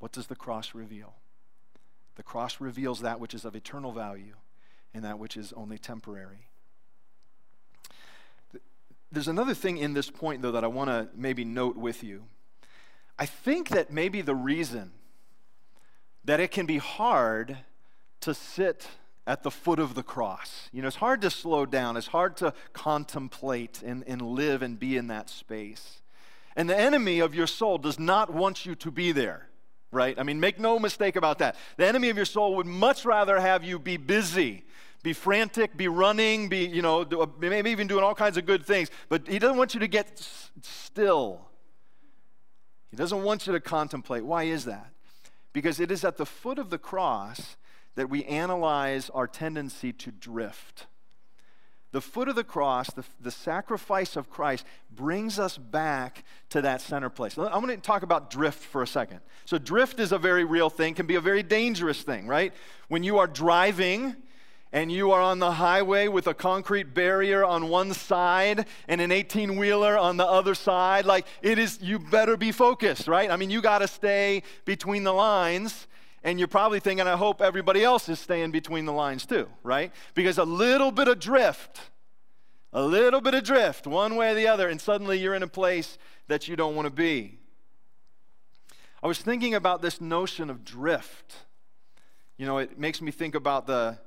What 0.00 0.12
does 0.12 0.26
the 0.26 0.36
cross 0.36 0.74
reveal? 0.74 1.14
The 2.16 2.22
cross 2.22 2.60
reveals 2.60 3.00
that 3.00 3.20
which 3.20 3.32
is 3.32 3.46
of 3.46 3.56
eternal 3.56 3.92
value 3.92 4.34
and 4.92 5.04
that 5.04 5.18
which 5.18 5.36
is 5.36 5.54
only 5.54 5.78
temporary. 5.78 6.48
There's 9.12 9.28
another 9.28 9.54
thing 9.54 9.78
in 9.78 9.94
this 9.94 10.10
point, 10.10 10.42
though, 10.42 10.52
that 10.52 10.64
I 10.64 10.68
want 10.68 10.90
to 10.90 11.08
maybe 11.14 11.44
note 11.44 11.76
with 11.76 12.04
you. 12.04 12.24
I 13.18 13.26
think 13.26 13.70
that 13.70 13.90
maybe 13.90 14.20
the 14.20 14.34
reason 14.34 14.92
that 16.24 16.38
it 16.38 16.50
can 16.50 16.66
be 16.66 16.78
hard 16.78 17.58
to 18.20 18.34
sit 18.34 18.86
at 19.26 19.42
the 19.42 19.50
foot 19.50 19.78
of 19.78 19.94
the 19.94 20.02
cross. 20.02 20.68
You 20.72 20.82
know, 20.82 20.88
it's 20.88 20.96
hard 20.96 21.20
to 21.22 21.30
slow 21.30 21.66
down, 21.66 21.96
it's 21.96 22.08
hard 22.08 22.36
to 22.38 22.52
contemplate 22.72 23.82
and, 23.82 24.02
and 24.06 24.20
live 24.22 24.62
and 24.62 24.78
be 24.78 24.96
in 24.96 25.06
that 25.08 25.30
space. 25.30 26.00
And 26.56 26.68
the 26.68 26.78
enemy 26.78 27.20
of 27.20 27.34
your 27.34 27.46
soul 27.46 27.78
does 27.78 27.98
not 27.98 28.32
want 28.32 28.66
you 28.66 28.74
to 28.74 28.90
be 28.90 29.12
there, 29.12 29.48
right? 29.92 30.18
I 30.18 30.24
mean, 30.24 30.40
make 30.40 30.58
no 30.58 30.78
mistake 30.78 31.16
about 31.16 31.38
that. 31.38 31.56
The 31.76 31.86
enemy 31.86 32.08
of 32.08 32.16
your 32.16 32.26
soul 32.26 32.56
would 32.56 32.66
much 32.66 33.04
rather 33.04 33.38
have 33.38 33.62
you 33.62 33.78
be 33.78 33.96
busy, 33.96 34.64
be 35.02 35.12
frantic, 35.12 35.76
be 35.76 35.88
running, 35.88 36.48
be, 36.48 36.66
you 36.66 36.82
know, 36.82 37.02
uh, 37.02 37.26
maybe 37.38 37.70
even 37.70 37.86
doing 37.86 38.02
all 38.02 38.14
kinds 38.14 38.36
of 38.36 38.46
good 38.46 38.66
things, 38.66 38.90
but 39.08 39.28
he 39.28 39.38
doesn't 39.38 39.56
want 39.56 39.74
you 39.74 39.80
to 39.80 39.88
get 39.88 40.20
still. 40.62 41.46
He 42.90 42.96
doesn't 42.96 43.22
want 43.22 43.46
you 43.46 43.52
to 43.52 43.60
contemplate. 43.60 44.24
Why 44.24 44.44
is 44.44 44.64
that? 44.64 44.90
Because 45.52 45.78
it 45.78 45.90
is 45.90 46.04
at 46.04 46.16
the 46.16 46.26
foot 46.26 46.58
of 46.58 46.70
the 46.70 46.78
cross 46.78 47.56
that 47.94 48.08
we 48.08 48.24
analyze 48.24 49.10
our 49.10 49.26
tendency 49.26 49.92
to 49.92 50.10
drift. 50.10 50.86
the 51.92 52.00
foot 52.00 52.28
of 52.28 52.36
the 52.36 52.44
cross, 52.44 52.88
the, 52.92 53.04
the 53.20 53.32
sacrifice 53.32 54.14
of 54.14 54.30
Christ, 54.30 54.64
brings 54.92 55.40
us 55.40 55.58
back 55.58 56.24
to 56.50 56.62
that 56.62 56.80
center 56.80 57.10
place. 57.10 57.36
I'm 57.36 57.64
going 57.64 57.68
to 57.68 57.76
talk 57.78 58.04
about 58.04 58.30
drift 58.30 58.62
for 58.62 58.82
a 58.82 58.86
second. 58.86 59.20
So, 59.44 59.58
drift 59.58 59.98
is 59.98 60.12
a 60.12 60.18
very 60.18 60.44
real 60.44 60.70
thing, 60.70 60.94
can 60.94 61.06
be 61.06 61.16
a 61.16 61.20
very 61.20 61.42
dangerous 61.42 62.02
thing, 62.02 62.28
right? 62.28 62.54
When 62.88 63.02
you 63.02 63.18
are 63.18 63.26
driving, 63.26 64.14
and 64.72 64.92
you 64.92 65.10
are 65.10 65.20
on 65.20 65.38
the 65.40 65.50
highway 65.50 66.06
with 66.08 66.26
a 66.26 66.34
concrete 66.34 66.94
barrier 66.94 67.44
on 67.44 67.68
one 67.68 67.92
side 67.92 68.66
and 68.86 69.00
an 69.00 69.10
18 69.10 69.56
wheeler 69.56 69.98
on 69.98 70.16
the 70.16 70.26
other 70.26 70.54
side, 70.54 71.06
like 71.06 71.26
it 71.42 71.58
is, 71.58 71.80
you 71.82 71.98
better 71.98 72.36
be 72.36 72.52
focused, 72.52 73.08
right? 73.08 73.30
I 73.30 73.36
mean, 73.36 73.50
you 73.50 73.60
got 73.60 73.80
to 73.80 73.88
stay 73.88 74.42
between 74.64 75.02
the 75.02 75.12
lines 75.12 75.88
and 76.22 76.38
you're 76.38 76.48
probably 76.48 76.80
thinking, 76.80 77.06
I 77.06 77.16
hope 77.16 77.40
everybody 77.40 77.82
else 77.82 78.08
is 78.08 78.18
staying 78.18 78.50
between 78.50 78.84
the 78.84 78.92
lines 78.92 79.24
too, 79.24 79.48
right? 79.62 79.92
Because 80.14 80.38
a 80.38 80.44
little 80.44 80.90
bit 80.90 81.08
of 81.08 81.18
drift, 81.18 81.80
a 82.72 82.82
little 82.82 83.20
bit 83.20 83.34
of 83.34 83.42
drift, 83.42 83.86
one 83.86 84.16
way 84.16 84.32
or 84.32 84.34
the 84.34 84.46
other, 84.46 84.68
and 84.68 84.80
suddenly 84.80 85.18
you're 85.18 85.34
in 85.34 85.42
a 85.42 85.48
place 85.48 85.98
that 86.28 86.46
you 86.46 86.56
don't 86.56 86.76
want 86.76 86.86
to 86.86 86.92
be. 86.92 87.38
I 89.02 89.06
was 89.06 89.18
thinking 89.18 89.54
about 89.54 89.80
this 89.80 90.00
notion 90.00 90.50
of 90.50 90.62
drift. 90.64 91.36
You 92.36 92.46
know, 92.46 92.58
it 92.58 92.78
makes 92.78 93.00
me 93.00 93.10
think 93.10 93.34
about 93.34 93.66
the 93.66 93.98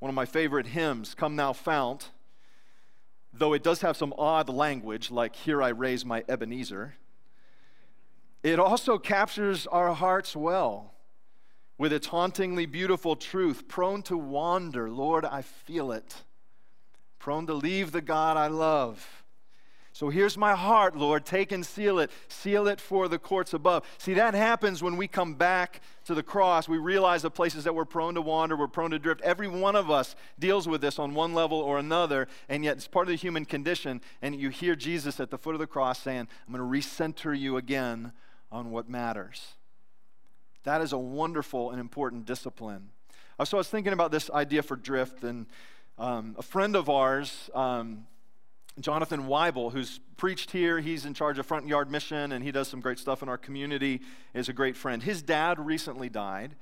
one 0.00 0.08
of 0.08 0.14
my 0.14 0.26
favorite 0.26 0.66
hymns, 0.66 1.14
Come 1.14 1.36
Thou 1.36 1.52
Fount. 1.52 2.10
Though 3.32 3.52
it 3.52 3.62
does 3.62 3.80
have 3.80 3.96
some 3.96 4.12
odd 4.18 4.48
language, 4.48 5.10
like 5.10 5.34
Here 5.34 5.62
I 5.62 5.68
Raise 5.68 6.04
My 6.04 6.24
Ebenezer, 6.28 6.94
it 8.42 8.58
also 8.58 8.98
captures 8.98 9.66
our 9.68 9.94
hearts 9.94 10.36
well 10.36 10.93
with 11.78 11.92
its 11.92 12.06
hauntingly 12.08 12.66
beautiful 12.66 13.16
truth, 13.16 13.68
prone 13.68 14.02
to 14.02 14.16
wander. 14.16 14.90
Lord, 14.90 15.24
I 15.24 15.42
feel 15.42 15.92
it. 15.92 16.22
Prone 17.18 17.46
to 17.46 17.54
leave 17.54 17.92
the 17.92 18.00
God 18.00 18.36
I 18.36 18.48
love. 18.48 19.24
So 19.94 20.08
here's 20.08 20.36
my 20.36 20.56
heart, 20.56 20.96
Lord. 20.96 21.24
Take 21.24 21.52
and 21.52 21.64
seal 21.64 22.00
it. 22.00 22.10
Seal 22.26 22.66
it 22.66 22.80
for 22.80 23.06
the 23.06 23.18
courts 23.18 23.54
above. 23.54 23.84
See, 23.98 24.14
that 24.14 24.34
happens 24.34 24.82
when 24.82 24.96
we 24.96 25.06
come 25.06 25.34
back 25.34 25.82
to 26.06 26.16
the 26.16 26.22
cross. 26.22 26.68
We 26.68 26.78
realize 26.78 27.22
the 27.22 27.30
places 27.30 27.62
that 27.62 27.76
we're 27.76 27.84
prone 27.84 28.14
to 28.14 28.20
wander, 28.20 28.56
we're 28.56 28.66
prone 28.66 28.90
to 28.90 28.98
drift. 28.98 29.20
Every 29.20 29.46
one 29.46 29.76
of 29.76 29.92
us 29.92 30.16
deals 30.36 30.66
with 30.66 30.80
this 30.80 30.98
on 30.98 31.14
one 31.14 31.32
level 31.32 31.60
or 31.60 31.78
another, 31.78 32.26
and 32.48 32.64
yet 32.64 32.76
it's 32.76 32.88
part 32.88 33.06
of 33.06 33.10
the 33.10 33.16
human 33.16 33.44
condition. 33.44 34.00
And 34.20 34.34
you 34.34 34.48
hear 34.48 34.74
Jesus 34.74 35.20
at 35.20 35.30
the 35.30 35.38
foot 35.38 35.54
of 35.54 35.60
the 35.60 35.66
cross 35.68 36.00
saying, 36.00 36.26
I'm 36.48 36.52
going 36.52 36.72
to 36.72 36.78
recenter 36.78 37.38
you 37.38 37.56
again 37.56 38.12
on 38.50 38.72
what 38.72 38.88
matters. 38.88 39.54
That 40.64 40.80
is 40.80 40.92
a 40.92 40.98
wonderful 40.98 41.70
and 41.70 41.80
important 41.80 42.24
discipline. 42.24 42.88
Uh, 43.38 43.44
so 43.44 43.58
I 43.58 43.60
was 43.60 43.68
thinking 43.68 43.92
about 43.92 44.10
this 44.10 44.30
idea 44.30 44.62
for 44.62 44.76
drift, 44.76 45.22
and 45.22 45.46
um, 45.98 46.34
a 46.38 46.42
friend 46.42 46.74
of 46.74 46.88
ours, 46.88 47.50
um, 47.54 48.06
Jonathan 48.80 49.28
Weibel, 49.28 49.72
who's 49.72 50.00
preached 50.16 50.50
here, 50.50 50.80
he's 50.80 51.04
in 51.04 51.12
charge 51.12 51.38
of 51.38 51.44
Front 51.44 51.68
Yard 51.68 51.90
Mission, 51.90 52.32
and 52.32 52.42
he 52.42 52.50
does 52.50 52.66
some 52.66 52.80
great 52.80 52.98
stuff 52.98 53.22
in 53.22 53.28
our 53.28 53.36
community, 53.36 54.00
is 54.32 54.48
a 54.48 54.54
great 54.54 54.74
friend. 54.76 55.02
His 55.02 55.20
dad 55.20 55.60
recently 55.60 56.08
died, 56.08 56.56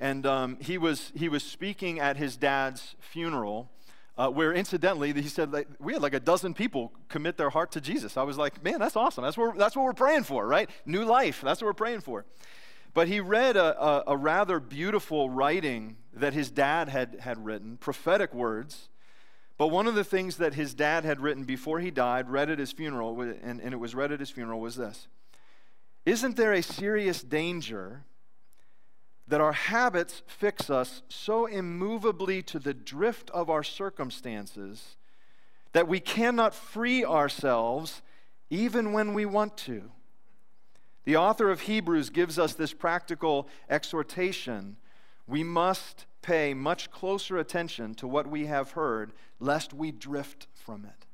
and 0.00 0.26
um, 0.26 0.58
he, 0.60 0.76
was, 0.76 1.12
he 1.14 1.28
was 1.28 1.44
speaking 1.44 2.00
at 2.00 2.16
his 2.16 2.36
dad's 2.36 2.96
funeral. 2.98 3.70
Uh, 4.18 4.28
where 4.28 4.52
incidentally 4.52 5.14
he 5.14 5.28
said 5.28 5.50
like, 5.50 5.66
we 5.78 5.94
had 5.94 6.02
like 6.02 6.12
a 6.12 6.20
dozen 6.20 6.52
people 6.52 6.92
commit 7.08 7.38
their 7.38 7.48
heart 7.48 7.70
to 7.70 7.80
jesus 7.80 8.18
i 8.18 8.22
was 8.22 8.36
like 8.36 8.62
man 8.62 8.78
that's 8.78 8.96
awesome 8.96 9.24
that's 9.24 9.38
what, 9.38 9.56
that's 9.56 9.74
what 9.74 9.82
we're 9.82 9.94
praying 9.94 10.24
for 10.24 10.46
right 10.46 10.68
new 10.84 11.04
life 11.04 11.40
that's 11.40 11.62
what 11.62 11.68
we're 11.68 11.72
praying 11.72 12.00
for 12.00 12.26
but 12.92 13.08
he 13.08 13.20
read 13.20 13.56
a, 13.56 13.82
a, 13.82 14.04
a, 14.08 14.16
rather 14.16 14.58
beautiful 14.58 15.30
writing 15.30 15.96
that 16.12 16.32
his 16.32 16.50
dad 16.50 16.88
had, 16.88 17.18
had 17.20 17.44
written, 17.44 17.76
prophetic 17.76 18.34
words. 18.34 18.88
But 19.58 19.68
one 19.68 19.86
of 19.86 19.94
the 19.94 20.04
things 20.04 20.36
that 20.38 20.54
his 20.54 20.74
dad 20.74 21.04
had 21.04 21.20
written 21.20 21.44
before 21.44 21.80
he 21.80 21.90
died, 21.90 22.28
read 22.28 22.50
at 22.50 22.58
his 22.58 22.72
funeral, 22.72 23.20
and, 23.20 23.60
and 23.60 23.72
it 23.72 23.78
was 23.78 23.94
read 23.94 24.10
at 24.10 24.18
his 24.18 24.30
funeral, 24.30 24.60
was 24.60 24.76
this 24.76 25.06
Isn't 26.04 26.36
there 26.36 26.52
a 26.52 26.62
serious 26.62 27.22
danger 27.22 28.04
that 29.28 29.40
our 29.40 29.52
habits 29.52 30.22
fix 30.26 30.70
us 30.70 31.02
so 31.08 31.46
immovably 31.46 32.42
to 32.42 32.58
the 32.58 32.74
drift 32.74 33.30
of 33.30 33.48
our 33.48 33.62
circumstances 33.62 34.96
that 35.72 35.86
we 35.86 36.00
cannot 36.00 36.52
free 36.52 37.04
ourselves 37.04 38.02
even 38.48 38.92
when 38.92 39.14
we 39.14 39.24
want 39.24 39.56
to? 39.56 39.92
The 41.10 41.16
author 41.16 41.50
of 41.50 41.62
Hebrews 41.62 42.10
gives 42.10 42.38
us 42.38 42.54
this 42.54 42.72
practical 42.72 43.48
exhortation. 43.68 44.76
We 45.26 45.42
must 45.42 46.06
pay 46.22 46.54
much 46.54 46.88
closer 46.92 47.36
attention 47.36 47.96
to 47.96 48.06
what 48.06 48.28
we 48.28 48.46
have 48.46 48.70
heard, 48.70 49.12
lest 49.40 49.74
we 49.74 49.90
drift 49.90 50.46
from 50.54 50.84
it. 50.84 51.06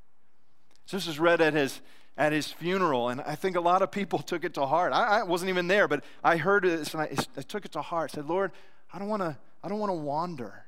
So 0.85 0.98
this 0.98 1.06
is 1.06 1.18
read 1.18 1.40
at 1.40 1.54
his, 1.54 1.80
at 2.14 2.35
his 2.35 2.52
funeral, 2.52 3.09
and 3.09 3.22
I 3.22 3.37
think 3.37 3.56
a 3.56 3.61
lot 3.62 3.80
of 3.80 3.90
people 3.90 4.18
took 4.22 4.44
it 4.44 4.52
to 4.52 4.66
heart. 4.66 4.92
I, 4.92 5.20
I 5.20 5.22
wasn't 5.22 5.48
even 5.48 5.66
there, 5.66 5.88
but 5.88 6.04
I 6.22 6.37
heard 6.37 6.64
this 6.64 6.92
and 6.92 7.00
I, 7.00 7.09
I 7.35 7.40
took 7.40 7.64
it 7.64 7.72
to 7.72 7.80
heart. 7.80 8.11
I 8.12 8.16
said, 8.16 8.26
Lord, 8.26 8.52
I 8.92 8.98
don't 8.98 9.09
want 9.09 9.22
to 9.22 9.38
I 9.64 9.68
don't 9.70 9.78
want 9.78 9.92
to 9.92 9.98
wander. 9.98 10.66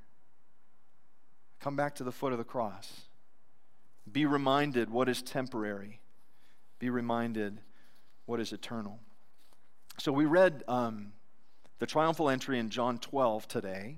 Come 1.60 1.76
back 1.76 1.96
to 1.96 2.02
the 2.02 2.12
foot 2.12 2.32
of 2.32 2.38
the 2.38 2.44
cross. 2.44 3.02
Be 4.10 4.24
reminded 4.24 4.88
what 4.88 5.06
is 5.06 5.20
temporary. 5.20 6.00
Be 6.78 6.88
reminded 6.88 7.60
what 8.24 8.40
is 8.40 8.54
eternal. 8.54 9.00
So 10.00 10.12
we 10.12 10.26
read 10.26 10.62
um, 10.68 11.12
the 11.80 11.86
triumphal 11.86 12.30
entry 12.30 12.60
in 12.60 12.70
John 12.70 12.98
12 12.98 13.48
today. 13.48 13.96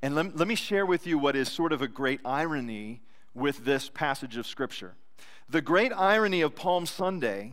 And 0.00 0.14
let, 0.14 0.34
let 0.34 0.48
me 0.48 0.54
share 0.54 0.86
with 0.86 1.06
you 1.06 1.18
what 1.18 1.36
is 1.36 1.50
sort 1.50 1.74
of 1.74 1.82
a 1.82 1.88
great 1.88 2.20
irony 2.24 3.02
with 3.34 3.66
this 3.66 3.90
passage 3.90 4.38
of 4.38 4.46
Scripture. 4.46 4.94
The 5.46 5.60
great 5.60 5.92
irony 5.92 6.40
of 6.40 6.54
Palm 6.54 6.86
Sunday 6.86 7.52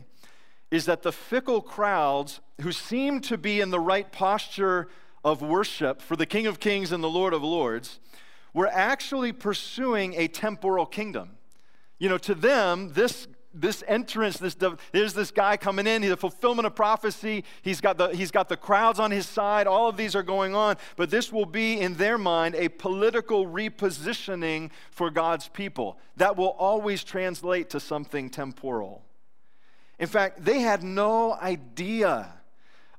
is 0.70 0.86
that 0.86 1.02
the 1.02 1.12
fickle 1.12 1.60
crowds 1.60 2.40
who 2.62 2.72
seem 2.72 3.20
to 3.20 3.36
be 3.36 3.60
in 3.60 3.68
the 3.68 3.80
right 3.80 4.10
posture 4.10 4.88
of 5.22 5.42
worship 5.42 6.00
for 6.00 6.16
the 6.16 6.24
King 6.24 6.46
of 6.46 6.60
Kings 6.60 6.90
and 6.90 7.04
the 7.04 7.10
Lord 7.10 7.34
of 7.34 7.42
Lords 7.42 8.00
were 8.54 8.68
actually 8.68 9.30
pursuing 9.30 10.14
a 10.14 10.26
temporal 10.26 10.86
kingdom. 10.86 11.36
You 11.98 12.08
know, 12.08 12.18
to 12.18 12.34
them, 12.34 12.94
this 12.94 13.28
this 13.54 13.82
entrance, 13.88 14.36
this 14.38 14.56
there's 14.92 15.14
this 15.14 15.30
guy 15.30 15.56
coming 15.56 15.86
in, 15.86 16.02
he's 16.02 16.12
a 16.12 16.16
fulfillment 16.16 16.66
of 16.66 16.74
prophecy. 16.74 17.44
He's 17.62 17.80
got 17.80 17.96
the 17.96 18.08
he's 18.08 18.30
got 18.30 18.48
the 18.48 18.56
crowds 18.56 19.00
on 19.00 19.10
his 19.10 19.26
side. 19.26 19.66
All 19.66 19.88
of 19.88 19.96
these 19.96 20.14
are 20.14 20.22
going 20.22 20.54
on, 20.54 20.76
but 20.96 21.10
this 21.10 21.32
will 21.32 21.46
be 21.46 21.80
in 21.80 21.94
their 21.94 22.18
mind 22.18 22.54
a 22.54 22.68
political 22.68 23.46
repositioning 23.46 24.70
for 24.90 25.10
God's 25.10 25.48
people 25.48 25.98
that 26.16 26.36
will 26.36 26.56
always 26.58 27.02
translate 27.02 27.70
to 27.70 27.80
something 27.80 28.30
temporal. 28.30 29.02
In 29.98 30.06
fact, 30.06 30.44
they 30.44 30.60
had 30.60 30.82
no 30.82 31.32
idea 31.34 32.34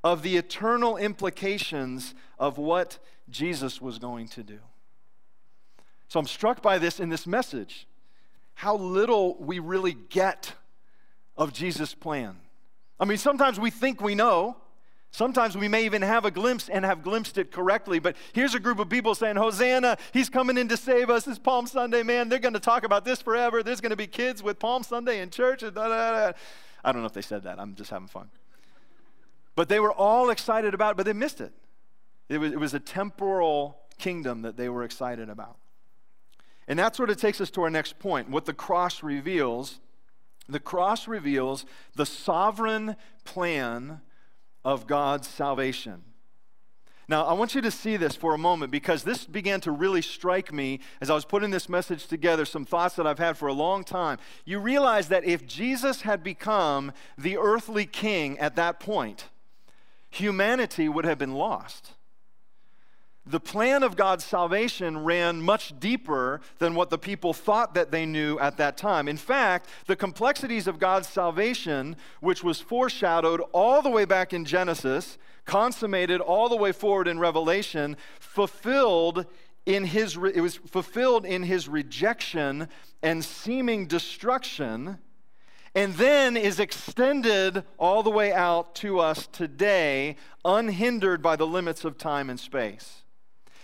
of 0.03 0.23
the 0.23 0.37
eternal 0.37 0.97
implications 0.97 2.15
of 2.37 2.57
what 2.57 2.97
Jesus 3.29 3.81
was 3.81 3.99
going 3.99 4.27
to 4.29 4.43
do. 4.43 4.59
So 6.07 6.19
I'm 6.19 6.27
struck 6.27 6.61
by 6.61 6.79
this 6.79 6.99
in 6.99 7.09
this 7.09 7.27
message 7.27 7.87
how 8.59 8.75
little 8.75 9.37
we 9.39 9.57
really 9.59 9.93
get 9.93 10.51
of 11.37 11.53
Jesus' 11.53 11.93
plan. 11.93 12.35
I 12.99 13.05
mean, 13.05 13.17
sometimes 13.17 13.57
we 13.57 13.69
think 13.71 14.01
we 14.01 14.15
know. 14.15 14.57
Sometimes 15.11 15.55
we 15.55 15.69
may 15.69 15.85
even 15.85 16.01
have 16.01 16.25
a 16.25 16.29
glimpse 16.29 16.67
and 16.67 16.83
have 16.83 17.01
glimpsed 17.01 17.37
it 17.37 17.53
correctly, 17.53 17.99
but 17.99 18.17
here's 18.33 18.55
a 18.55 18.59
group 18.59 18.79
of 18.79 18.89
people 18.89 19.15
saying, 19.15 19.37
Hosanna, 19.37 19.97
he's 20.11 20.27
coming 20.27 20.57
in 20.57 20.67
to 20.67 20.75
save 20.75 21.09
us. 21.09 21.25
It's 21.25 21.39
Palm 21.39 21.67
Sunday, 21.67 22.03
man. 22.03 22.27
They're 22.27 22.37
going 22.37 22.53
to 22.53 22.59
talk 22.59 22.83
about 22.83 23.05
this 23.05 23.21
forever. 23.21 23.63
There's 23.63 23.79
going 23.79 23.91
to 23.91 23.95
be 23.95 24.07
kids 24.07 24.43
with 24.43 24.59
Palm 24.59 24.83
Sunday 24.83 25.21
in 25.21 25.29
church. 25.29 25.61
Da, 25.61 25.69
da, 25.69 25.87
da. 25.87 26.31
I 26.83 26.91
don't 26.91 27.01
know 27.01 27.07
if 27.07 27.13
they 27.13 27.21
said 27.21 27.43
that. 27.43 27.61
I'm 27.61 27.75
just 27.75 27.89
having 27.89 28.09
fun. 28.09 28.29
But 29.55 29.69
they 29.69 29.79
were 29.79 29.93
all 29.93 30.31
excited 30.31 30.73
about 30.73 30.91
it, 30.91 30.97
but 30.97 31.05
they 31.05 31.13
missed 31.13 31.39
it. 31.39 31.53
It 32.27 32.39
was, 32.39 32.51
it 32.51 32.59
was 32.59 32.73
a 32.73 32.79
temporal 32.81 33.77
kingdom 33.97 34.41
that 34.41 34.57
they 34.57 34.67
were 34.67 34.83
excited 34.83 35.29
about. 35.29 35.55
And 36.69 36.79
that 36.79 36.95
sort 36.95 37.09
of 37.09 37.17
takes 37.17 37.41
us 37.41 37.49
to 37.51 37.63
our 37.63 37.69
next 37.69 37.99
point. 37.99 38.29
What 38.29 38.45
the 38.45 38.53
cross 38.53 39.03
reveals 39.03 39.79
the 40.47 40.59
cross 40.59 41.07
reveals 41.07 41.63
the 41.95 42.07
sovereign 42.07 42.95
plan 43.23 44.01
of 44.65 44.87
God's 44.87 45.27
salvation. 45.27 46.01
Now, 47.07 47.25
I 47.25 47.33
want 47.33 47.53
you 47.53 47.61
to 47.61 47.71
see 47.71 47.97
this 47.97 48.15
for 48.15 48.33
a 48.33 48.37
moment 48.37 48.71
because 48.71 49.03
this 49.03 49.25
began 49.25 49.61
to 49.61 49.71
really 49.71 50.01
strike 50.01 50.51
me 50.51 50.79
as 51.01 51.11
I 51.11 51.13
was 51.13 51.25
putting 51.25 51.51
this 51.51 51.69
message 51.69 52.07
together, 52.07 52.45
some 52.45 52.65
thoughts 52.65 52.95
that 52.95 53.05
I've 53.05 53.19
had 53.19 53.37
for 53.37 53.47
a 53.47 53.53
long 53.53 53.83
time. 53.83 54.17
You 54.43 54.59
realize 54.59 55.07
that 55.09 55.23
if 55.23 55.45
Jesus 55.45 56.01
had 56.01 56.23
become 56.23 56.93
the 57.15 57.37
earthly 57.37 57.85
king 57.85 58.37
at 58.39 58.55
that 58.55 58.79
point, 58.79 59.25
humanity 60.09 60.89
would 60.89 61.05
have 61.05 61.19
been 61.19 61.33
lost 61.33 61.93
the 63.25 63.39
plan 63.39 63.83
of 63.83 63.95
God's 63.95 64.25
salvation 64.25 65.03
ran 65.03 65.41
much 65.41 65.79
deeper 65.79 66.41
than 66.57 66.73
what 66.73 66.89
the 66.89 66.97
people 66.97 67.33
thought 67.33 67.75
that 67.75 67.91
they 67.91 68.05
knew 68.05 68.39
at 68.39 68.57
that 68.57 68.75
time. 68.75 69.07
In 69.07 69.17
fact, 69.17 69.69
the 69.85 69.95
complexities 69.95 70.67
of 70.67 70.79
God's 70.79 71.07
salvation, 71.07 71.95
which 72.21 72.43
was 72.43 72.59
foreshadowed 72.59 73.41
all 73.51 73.81
the 73.81 73.89
way 73.89 74.05
back 74.05 74.33
in 74.33 74.45
Genesis, 74.45 75.17
consummated 75.45 76.21
all 76.21 76.49
the 76.49 76.55
way 76.55 76.71
forward 76.71 77.07
in 77.07 77.19
Revelation, 77.19 77.97
fulfilled 78.19 79.25
in 79.65 79.85
his 79.85 80.17
re- 80.17 80.31
it 80.33 80.41
was 80.41 80.55
fulfilled 80.55 81.25
in 81.25 81.43
his 81.43 81.67
rejection 81.67 82.67
and 83.03 83.23
seeming 83.23 83.85
destruction 83.85 84.97
and 85.75 85.93
then 85.95 86.35
is 86.35 86.59
extended 86.59 87.63
all 87.77 88.01
the 88.01 88.09
way 88.09 88.33
out 88.33 88.73
to 88.75 88.99
us 88.99 89.27
today 89.27 90.15
unhindered 90.43 91.21
by 91.21 91.35
the 91.35 91.45
limits 91.45 91.85
of 91.85 91.97
time 91.97 92.29
and 92.29 92.39
space. 92.39 92.98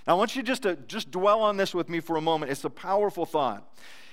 Now, 0.07 0.13
I 0.13 0.17
want 0.17 0.35
you 0.35 0.43
just 0.43 0.63
to 0.63 0.75
just 0.75 1.11
dwell 1.11 1.41
on 1.41 1.57
this 1.57 1.73
with 1.73 1.89
me 1.89 1.99
for 1.99 2.15
a 2.15 2.21
moment. 2.21 2.51
It's 2.51 2.63
a 2.63 2.69
powerful 2.69 3.25
thought. 3.25 3.67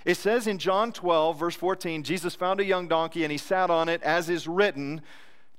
It 0.04 0.16
says 0.16 0.46
in 0.46 0.58
John 0.58 0.92
12, 0.92 1.38
verse 1.38 1.54
14, 1.54 2.02
Jesus 2.02 2.34
found 2.34 2.60
a 2.60 2.64
young 2.64 2.88
donkey 2.88 3.24
and 3.24 3.30
he 3.30 3.38
sat 3.38 3.70
on 3.70 3.88
it, 3.88 4.02
as 4.02 4.28
is 4.28 4.48
written, 4.48 5.02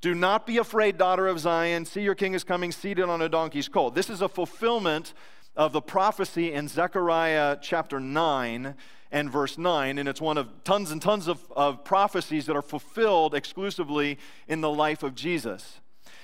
Do 0.01 0.13
not 0.13 0.45
be 0.45 0.57
afraid, 0.57 0.97
daughter 0.97 1.27
of 1.27 1.39
Zion. 1.39 1.85
See, 1.85 2.01
your 2.01 2.15
king 2.15 2.33
is 2.33 2.43
coming 2.43 2.71
seated 2.71 3.05
on 3.05 3.21
a 3.21 3.29
donkey's 3.29 3.69
colt. 3.69 3.95
This 3.95 4.09
is 4.09 4.21
a 4.21 4.27
fulfillment 4.27 5.13
of 5.55 5.71
the 5.71 5.81
prophecy 5.81 6.51
in 6.51 6.67
Zechariah 6.67 7.57
chapter 7.61 7.99
9 7.99 8.75
and 9.11 9.31
verse 9.31 9.59
9, 9.59 9.99
and 9.99 10.09
it's 10.09 10.19
one 10.19 10.39
of 10.39 10.49
tons 10.63 10.89
and 10.89 10.99
tons 10.99 11.27
of, 11.27 11.39
of 11.55 11.83
prophecies 11.83 12.47
that 12.47 12.55
are 12.55 12.63
fulfilled 12.63 13.35
exclusively 13.35 14.17
in 14.47 14.61
the 14.61 14.71
life 14.71 15.03
of 15.03 15.13
Jesus. 15.13 15.79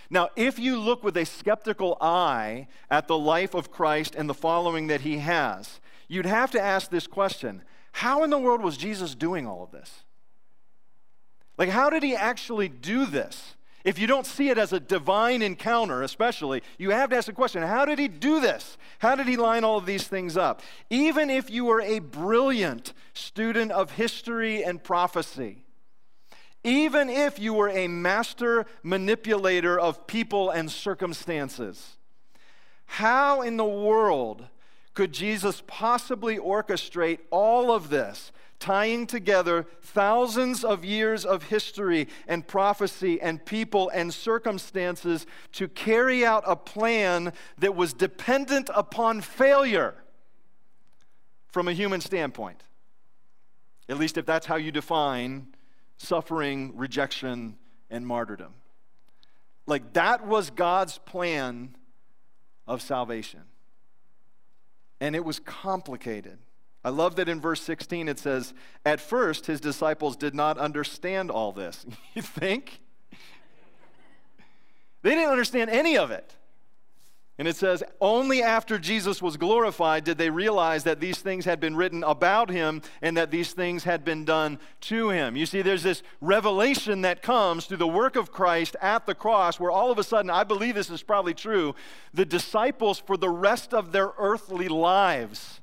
Now, 0.09 0.29
if 0.35 0.57
you 0.57 0.79
look 0.79 1.03
with 1.03 1.17
a 1.17 1.25
skeptical 1.25 1.97
eye 2.01 2.67
at 2.89 3.07
the 3.07 3.17
life 3.17 3.53
of 3.53 3.71
Christ 3.71 4.15
and 4.15 4.27
the 4.27 4.33
following 4.33 4.87
that 4.87 5.01
he 5.01 5.19
has, 5.19 5.79
you'd 6.07 6.25
have 6.25 6.51
to 6.51 6.61
ask 6.61 6.89
this 6.89 7.07
question 7.07 7.61
How 7.93 8.23
in 8.23 8.29
the 8.29 8.39
world 8.39 8.61
was 8.61 8.77
Jesus 8.77 9.13
doing 9.13 9.45
all 9.45 9.63
of 9.63 9.71
this? 9.71 10.03
Like, 11.57 11.69
how 11.69 11.89
did 11.89 12.03
he 12.03 12.15
actually 12.15 12.69
do 12.69 13.05
this? 13.05 13.55
If 13.85 13.97
you 13.97 14.07
don't 14.07 14.25
see 14.25 14.49
it 14.49 14.57
as 14.57 14.73
a 14.73 14.79
divine 14.79 15.41
encounter, 15.41 16.03
especially, 16.03 16.63
you 16.77 16.89
have 16.91 17.09
to 17.11 17.17
ask 17.17 17.27
the 17.27 17.33
question 17.33 17.63
how 17.63 17.85
did 17.85 17.97
he 17.97 18.07
do 18.07 18.41
this? 18.41 18.77
How 18.99 19.15
did 19.15 19.27
he 19.27 19.37
line 19.37 19.63
all 19.63 19.77
of 19.77 19.85
these 19.85 20.07
things 20.07 20.35
up? 20.35 20.61
Even 20.89 21.29
if 21.29 21.49
you 21.49 21.65
were 21.65 21.81
a 21.81 21.99
brilliant 21.99 22.93
student 23.13 23.71
of 23.71 23.91
history 23.91 24.63
and 24.63 24.83
prophecy, 24.83 25.63
even 26.63 27.09
if 27.09 27.39
you 27.39 27.53
were 27.53 27.69
a 27.69 27.87
master 27.87 28.65
manipulator 28.83 29.79
of 29.79 30.07
people 30.07 30.49
and 30.49 30.69
circumstances, 30.69 31.97
how 32.85 33.41
in 33.41 33.57
the 33.57 33.65
world 33.65 34.47
could 34.93 35.13
Jesus 35.13 35.63
possibly 35.67 36.37
orchestrate 36.37 37.19
all 37.31 37.71
of 37.71 37.89
this 37.89 38.31
tying 38.59 39.07
together 39.07 39.65
thousands 39.81 40.65
of 40.65 40.83
years 40.83 41.25
of 41.25 41.43
history 41.43 42.07
and 42.27 42.45
prophecy 42.45 43.21
and 43.21 43.45
people 43.45 43.89
and 43.93 44.13
circumstances 44.13 45.25
to 45.53 45.67
carry 45.69 46.25
out 46.25 46.43
a 46.45 46.55
plan 46.55 47.31
that 47.57 47.75
was 47.75 47.93
dependent 47.93 48.69
upon 48.75 49.21
failure 49.21 49.95
from 51.47 51.67
a 51.67 51.73
human 51.73 52.01
standpoint. 52.01 52.63
At 53.87 53.97
least 53.97 54.17
if 54.17 54.25
that's 54.25 54.45
how 54.45 54.57
you 54.57 54.71
define 54.71 55.47
suffering, 55.99 56.73
rejection, 56.75 57.57
and 57.89 58.07
martyrdom. 58.07 58.53
Like 59.67 59.93
that 59.93 60.25
was 60.25 60.49
God's 60.49 60.97
plan 60.97 61.75
of 62.65 62.81
salvation. 62.81 63.41
And 64.99 65.15
it 65.15 65.23
was 65.23 65.39
complicated. 65.39 66.39
I 66.83 66.89
love 66.89 67.17
that 67.17 67.29
in 67.29 67.39
verse 67.39 67.61
16 67.61 68.07
it 68.07 68.17
says, 68.17 68.53
At 68.85 68.99
first 68.99 69.45
his 69.45 69.61
disciples 69.61 70.15
did 70.15 70.33
not 70.33 70.57
understand 70.57 71.29
all 71.29 71.51
this. 71.51 71.85
you 72.15 72.21
think? 72.21 72.81
They 75.01 75.11
didn't 75.11 75.29
understand 75.29 75.69
any 75.69 75.97
of 75.97 76.11
it. 76.11 76.35
And 77.39 77.47
it 77.47 77.55
says, 77.55 77.83
only 77.99 78.43
after 78.43 78.77
Jesus 78.77 79.21
was 79.21 79.37
glorified 79.37 80.03
did 80.03 80.19
they 80.19 80.29
realize 80.29 80.83
that 80.83 80.99
these 80.99 81.19
things 81.19 81.45
had 81.45 81.59
been 81.59 81.75
written 81.75 82.03
about 82.03 82.51
him 82.51 82.83
and 83.01 83.17
that 83.17 83.31
these 83.31 83.53
things 83.53 83.85
had 83.85 84.05
been 84.05 84.25
done 84.25 84.59
to 84.81 85.09
him. 85.09 85.35
You 85.35 85.47
see, 85.47 85.63
there's 85.63 85.83
this 85.83 86.03
revelation 86.19 87.01
that 87.01 87.23
comes 87.23 87.65
through 87.65 87.77
the 87.77 87.87
work 87.87 88.15
of 88.15 88.31
Christ 88.31 88.75
at 88.81 89.07
the 89.07 89.15
cross 89.15 89.59
where 89.59 89.71
all 89.71 89.89
of 89.89 89.97
a 89.97 90.03
sudden, 90.03 90.29
I 90.29 90.43
believe 90.43 90.75
this 90.75 90.91
is 90.91 91.01
probably 91.01 91.33
true, 91.33 91.73
the 92.13 92.25
disciples 92.25 92.99
for 92.99 93.17
the 93.17 93.29
rest 93.29 93.73
of 93.73 93.93
their 93.93 94.11
earthly 94.19 94.67
lives 94.67 95.61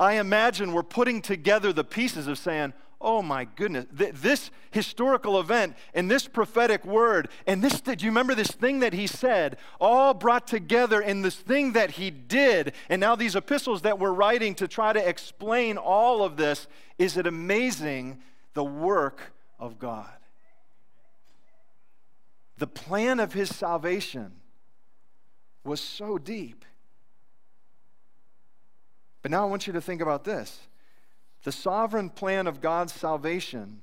I 0.00 0.14
imagine 0.14 0.72
we're 0.72 0.82
putting 0.82 1.20
together 1.20 1.74
the 1.74 1.84
pieces 1.84 2.26
of 2.26 2.38
saying, 2.38 2.72
oh 3.00 3.22
my 3.22 3.44
goodness, 3.44 3.86
th- 3.96 4.14
this 4.14 4.50
historical 4.70 5.40
event 5.40 5.74
and 5.94 6.10
this 6.10 6.28
prophetic 6.28 6.84
word 6.84 7.28
and 7.46 7.62
this, 7.62 7.80
do 7.80 7.92
you 7.98 8.10
remember 8.10 8.34
this 8.34 8.50
thing 8.50 8.80
that 8.80 8.92
he 8.92 9.06
said, 9.06 9.56
all 9.80 10.12
brought 10.12 10.46
together 10.46 11.00
in 11.00 11.22
this 11.22 11.36
thing 11.36 11.72
that 11.72 11.92
he 11.92 12.10
did. 12.10 12.72
And 12.88 13.00
now 13.00 13.16
these 13.16 13.34
epistles 13.36 13.82
that 13.82 13.98
we're 13.98 14.12
writing 14.12 14.54
to 14.56 14.68
try 14.68 14.92
to 14.92 15.08
explain 15.08 15.76
all 15.78 16.22
of 16.22 16.36
this. 16.36 16.66
Is 16.98 17.16
it 17.16 17.26
amazing 17.26 18.20
the 18.54 18.64
work 18.64 19.32
of 19.58 19.78
God? 19.78 20.10
The 22.58 22.66
plan 22.66 23.20
of 23.20 23.32
his 23.32 23.54
salvation 23.54 24.32
was 25.64 25.80
so 25.80 26.18
deep. 26.18 26.64
But 29.22 29.30
now 29.30 29.42
I 29.42 29.48
want 29.48 29.66
you 29.66 29.72
to 29.72 29.80
think 29.80 30.02
about 30.02 30.24
this 30.24 30.60
the 31.44 31.52
sovereign 31.52 32.10
plan 32.10 32.46
of 32.46 32.60
God's 32.60 32.92
salvation. 32.92 33.82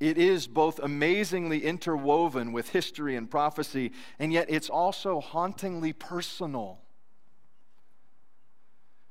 It 0.00 0.18
is 0.18 0.46
both 0.46 0.80
amazingly 0.80 1.64
interwoven 1.64 2.52
with 2.52 2.70
history 2.70 3.16
and 3.16 3.30
prophecy, 3.30 3.92
and 4.18 4.32
yet 4.32 4.46
it's 4.48 4.68
also 4.68 5.20
hauntingly 5.20 5.92
personal. 5.92 6.80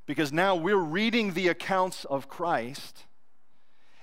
Because 0.05 0.33
now 0.33 0.55
we're 0.55 0.75
reading 0.75 1.33
the 1.33 1.47
accounts 1.47 2.05
of 2.05 2.27
Christ 2.27 3.05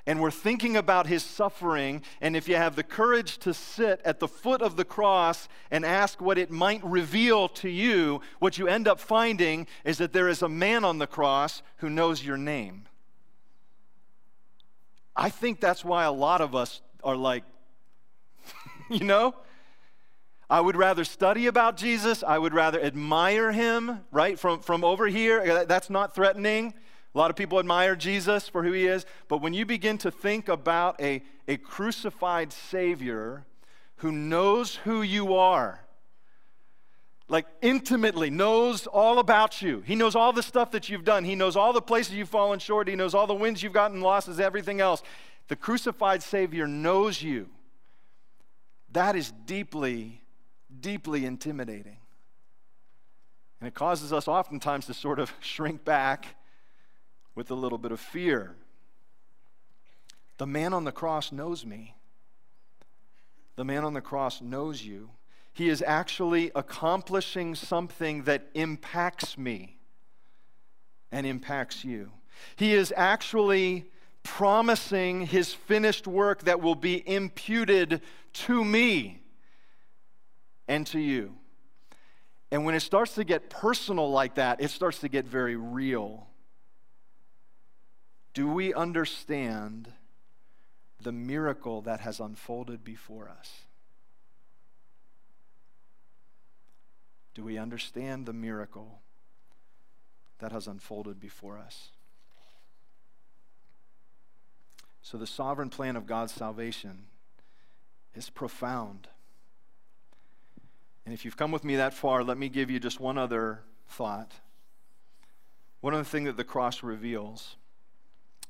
and 0.08 0.22
we're 0.22 0.30
thinking 0.30 0.74
about 0.74 1.06
his 1.06 1.22
suffering, 1.22 2.00
and 2.22 2.34
if 2.34 2.48
you 2.48 2.56
have 2.56 2.76
the 2.76 2.82
courage 2.82 3.36
to 3.40 3.52
sit 3.52 4.00
at 4.06 4.20
the 4.20 4.26
foot 4.26 4.62
of 4.62 4.74
the 4.74 4.84
cross 4.84 5.48
and 5.70 5.84
ask 5.84 6.18
what 6.18 6.38
it 6.38 6.50
might 6.50 6.82
reveal 6.82 7.46
to 7.46 7.68
you, 7.68 8.22
what 8.38 8.56
you 8.56 8.68
end 8.68 8.88
up 8.88 9.00
finding 9.00 9.66
is 9.84 9.98
that 9.98 10.14
there 10.14 10.30
is 10.30 10.40
a 10.40 10.48
man 10.48 10.82
on 10.82 10.96
the 10.96 11.06
cross 11.06 11.60
who 11.76 11.90
knows 11.90 12.24
your 12.24 12.38
name. 12.38 12.86
I 15.18 15.30
think 15.30 15.60
that's 15.60 15.84
why 15.84 16.04
a 16.04 16.12
lot 16.12 16.40
of 16.40 16.54
us 16.54 16.80
are 17.02 17.16
like, 17.16 17.42
you 18.88 19.04
know? 19.04 19.34
I 20.48 20.60
would 20.60 20.76
rather 20.76 21.04
study 21.04 21.46
about 21.46 21.76
Jesus. 21.76 22.22
I 22.22 22.38
would 22.38 22.54
rather 22.54 22.80
admire 22.80 23.52
him, 23.52 24.04
right? 24.12 24.38
From, 24.38 24.60
from 24.60 24.82
over 24.84 25.06
here. 25.06 25.64
That's 25.66 25.90
not 25.90 26.14
threatening. 26.14 26.72
A 27.14 27.18
lot 27.18 27.30
of 27.30 27.36
people 27.36 27.58
admire 27.58 27.96
Jesus 27.96 28.48
for 28.48 28.62
who 28.62 28.72
he 28.72 28.86
is, 28.86 29.04
but 29.26 29.42
when 29.42 29.52
you 29.52 29.66
begin 29.66 29.98
to 29.98 30.10
think 30.10 30.48
about 30.48 31.00
a, 31.00 31.22
a 31.48 31.56
crucified 31.56 32.52
Savior 32.52 33.44
who 33.96 34.12
knows 34.12 34.76
who 34.76 35.02
you 35.02 35.34
are, 35.34 35.80
like 37.28 37.46
intimately 37.60 38.30
knows 38.30 38.86
all 38.86 39.18
about 39.18 39.60
you. 39.60 39.82
He 39.86 39.94
knows 39.94 40.14
all 40.14 40.32
the 40.32 40.42
stuff 40.42 40.70
that 40.70 40.88
you've 40.88 41.04
done. 41.04 41.24
He 41.24 41.34
knows 41.34 41.56
all 41.56 41.72
the 41.72 41.82
places 41.82 42.14
you've 42.14 42.28
fallen 42.28 42.58
short. 42.58 42.88
He 42.88 42.96
knows 42.96 43.14
all 43.14 43.26
the 43.26 43.34
wins 43.34 43.62
you've 43.62 43.74
gotten, 43.74 44.00
losses, 44.00 44.40
everything 44.40 44.80
else. 44.80 45.02
The 45.48 45.56
crucified 45.56 46.22
Savior 46.22 46.66
knows 46.66 47.22
you. 47.22 47.48
That 48.92 49.14
is 49.14 49.32
deeply, 49.44 50.22
deeply 50.80 51.26
intimidating. 51.26 51.98
And 53.60 53.68
it 53.68 53.74
causes 53.74 54.12
us 54.12 54.26
oftentimes 54.26 54.86
to 54.86 54.94
sort 54.94 55.18
of 55.18 55.32
shrink 55.40 55.84
back 55.84 56.36
with 57.34 57.50
a 57.50 57.54
little 57.54 57.78
bit 57.78 57.92
of 57.92 58.00
fear. 58.00 58.56
The 60.38 60.46
man 60.46 60.72
on 60.72 60.84
the 60.84 60.92
cross 60.92 61.30
knows 61.30 61.66
me. 61.66 61.94
The 63.56 63.64
man 63.64 63.84
on 63.84 63.92
the 63.92 64.00
cross 64.00 64.40
knows 64.40 64.82
you. 64.82 65.10
He 65.58 65.70
is 65.70 65.82
actually 65.84 66.52
accomplishing 66.54 67.56
something 67.56 68.22
that 68.22 68.46
impacts 68.54 69.36
me 69.36 69.80
and 71.10 71.26
impacts 71.26 71.84
you. 71.84 72.12
He 72.54 72.74
is 72.74 72.94
actually 72.96 73.90
promising 74.22 75.26
his 75.26 75.52
finished 75.52 76.06
work 76.06 76.44
that 76.44 76.60
will 76.60 76.76
be 76.76 77.02
imputed 77.04 78.02
to 78.34 78.64
me 78.64 79.20
and 80.68 80.86
to 80.86 81.00
you. 81.00 81.34
And 82.52 82.64
when 82.64 82.76
it 82.76 82.80
starts 82.82 83.16
to 83.16 83.24
get 83.24 83.50
personal 83.50 84.12
like 84.12 84.36
that, 84.36 84.60
it 84.60 84.70
starts 84.70 85.00
to 85.00 85.08
get 85.08 85.24
very 85.24 85.56
real. 85.56 86.28
Do 88.32 88.46
we 88.46 88.72
understand 88.72 89.92
the 91.02 91.10
miracle 91.10 91.82
that 91.82 91.98
has 91.98 92.20
unfolded 92.20 92.84
before 92.84 93.28
us? 93.28 93.64
Do 97.38 97.44
we 97.44 97.56
understand 97.56 98.26
the 98.26 98.32
miracle 98.32 98.98
that 100.40 100.50
has 100.50 100.66
unfolded 100.66 101.20
before 101.20 101.56
us? 101.56 101.90
So, 105.02 105.16
the 105.18 105.26
sovereign 105.28 105.70
plan 105.70 105.94
of 105.94 106.04
God's 106.04 106.32
salvation 106.32 107.04
is 108.12 108.28
profound. 108.28 109.06
And 111.04 111.14
if 111.14 111.24
you've 111.24 111.36
come 111.36 111.52
with 111.52 111.62
me 111.62 111.76
that 111.76 111.94
far, 111.94 112.24
let 112.24 112.38
me 112.38 112.48
give 112.48 112.72
you 112.72 112.80
just 112.80 112.98
one 112.98 113.16
other 113.16 113.60
thought. 113.86 114.32
One 115.80 115.94
of 115.94 116.00
the 116.00 116.10
things 116.10 116.26
that 116.26 116.36
the 116.36 116.42
cross 116.42 116.82
reveals 116.82 117.54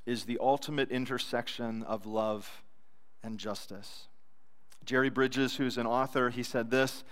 is 0.06 0.24
the 0.24 0.38
ultimate 0.40 0.90
intersection 0.90 1.82
of 1.82 2.06
love 2.06 2.62
and 3.22 3.38
justice. 3.38 4.06
Jerry 4.86 5.10
Bridges, 5.10 5.56
who's 5.56 5.76
an 5.76 5.86
author, 5.86 6.30
he 6.30 6.42
said 6.42 6.70
this. 6.70 7.04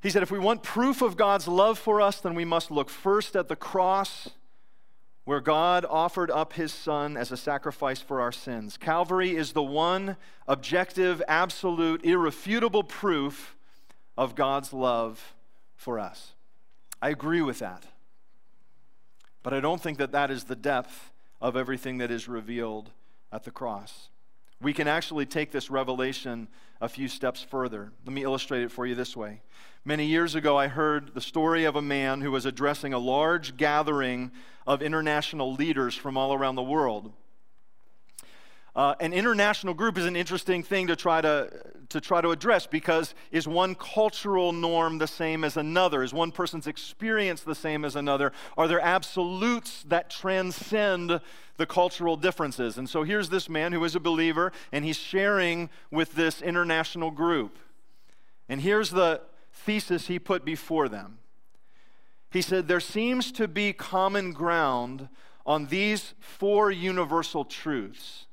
He 0.00 0.10
said, 0.10 0.22
If 0.22 0.30
we 0.30 0.38
want 0.38 0.62
proof 0.62 1.02
of 1.02 1.16
God's 1.16 1.48
love 1.48 1.78
for 1.78 2.00
us, 2.00 2.20
then 2.20 2.34
we 2.34 2.44
must 2.44 2.70
look 2.70 2.90
first 2.90 3.36
at 3.36 3.48
the 3.48 3.56
cross 3.56 4.30
where 5.24 5.40
God 5.40 5.84
offered 5.84 6.30
up 6.30 6.54
his 6.54 6.72
son 6.72 7.14
as 7.16 7.30
a 7.30 7.36
sacrifice 7.36 8.00
for 8.00 8.20
our 8.20 8.32
sins. 8.32 8.78
Calvary 8.78 9.36
is 9.36 9.52
the 9.52 9.62
one 9.62 10.16
objective, 10.46 11.22
absolute, 11.28 12.02
irrefutable 12.02 12.82
proof 12.82 13.54
of 14.16 14.34
God's 14.34 14.72
love 14.72 15.34
for 15.76 15.98
us. 15.98 16.32
I 17.02 17.10
agree 17.10 17.42
with 17.42 17.58
that. 17.58 17.84
But 19.42 19.52
I 19.52 19.60
don't 19.60 19.82
think 19.82 19.98
that 19.98 20.12
that 20.12 20.30
is 20.30 20.44
the 20.44 20.56
depth 20.56 21.12
of 21.42 21.56
everything 21.56 21.98
that 21.98 22.10
is 22.10 22.26
revealed 22.26 22.90
at 23.30 23.44
the 23.44 23.50
cross. 23.50 24.08
We 24.62 24.72
can 24.72 24.88
actually 24.88 25.26
take 25.26 25.52
this 25.52 25.70
revelation 25.70 26.48
a 26.80 26.88
few 26.88 27.06
steps 27.06 27.42
further. 27.42 27.92
Let 28.06 28.14
me 28.14 28.22
illustrate 28.22 28.62
it 28.62 28.72
for 28.72 28.86
you 28.86 28.94
this 28.94 29.16
way. 29.16 29.42
Many 29.88 30.04
years 30.04 30.34
ago, 30.34 30.58
I 30.58 30.68
heard 30.68 31.14
the 31.14 31.20
story 31.22 31.64
of 31.64 31.74
a 31.74 31.80
man 31.80 32.20
who 32.20 32.30
was 32.30 32.44
addressing 32.44 32.92
a 32.92 32.98
large 32.98 33.56
gathering 33.56 34.32
of 34.66 34.82
international 34.82 35.54
leaders 35.54 35.94
from 35.94 36.14
all 36.18 36.34
around 36.34 36.56
the 36.56 36.62
world. 36.62 37.10
Uh, 38.76 38.96
an 39.00 39.14
international 39.14 39.72
group 39.72 39.96
is 39.96 40.04
an 40.04 40.14
interesting 40.14 40.62
thing 40.62 40.88
to 40.88 40.94
try 40.94 41.22
to, 41.22 41.50
to 41.88 42.02
try 42.02 42.20
to 42.20 42.32
address 42.32 42.66
because 42.66 43.14
is 43.30 43.48
one 43.48 43.74
cultural 43.74 44.52
norm 44.52 44.98
the 44.98 45.06
same 45.06 45.42
as 45.42 45.56
another? 45.56 46.02
Is 46.02 46.12
one 46.12 46.32
person's 46.32 46.66
experience 46.66 47.40
the 47.40 47.54
same 47.54 47.82
as 47.82 47.96
another? 47.96 48.32
Are 48.58 48.68
there 48.68 48.80
absolutes 48.80 49.84
that 49.84 50.10
transcend 50.10 51.18
the 51.56 51.66
cultural 51.66 52.18
differences? 52.18 52.76
And 52.76 52.90
so 52.90 53.04
here's 53.04 53.30
this 53.30 53.48
man 53.48 53.72
who 53.72 53.82
is 53.84 53.94
a 53.94 54.00
believer 54.00 54.52
and 54.70 54.84
he's 54.84 54.98
sharing 54.98 55.70
with 55.90 56.12
this 56.12 56.42
international 56.42 57.10
group. 57.10 57.58
And 58.50 58.60
here's 58.60 58.90
the 58.90 59.22
thesis 59.58 60.06
he 60.06 60.18
put 60.18 60.44
before 60.44 60.88
them. 60.88 61.18
He 62.30 62.42
said, 62.42 62.68
There 62.68 62.80
seems 62.80 63.32
to 63.32 63.48
be 63.48 63.72
common 63.72 64.32
ground 64.32 65.08
on 65.46 65.66
these 65.66 66.14
four 66.20 66.70
universal 66.70 67.44
truths 67.44 68.26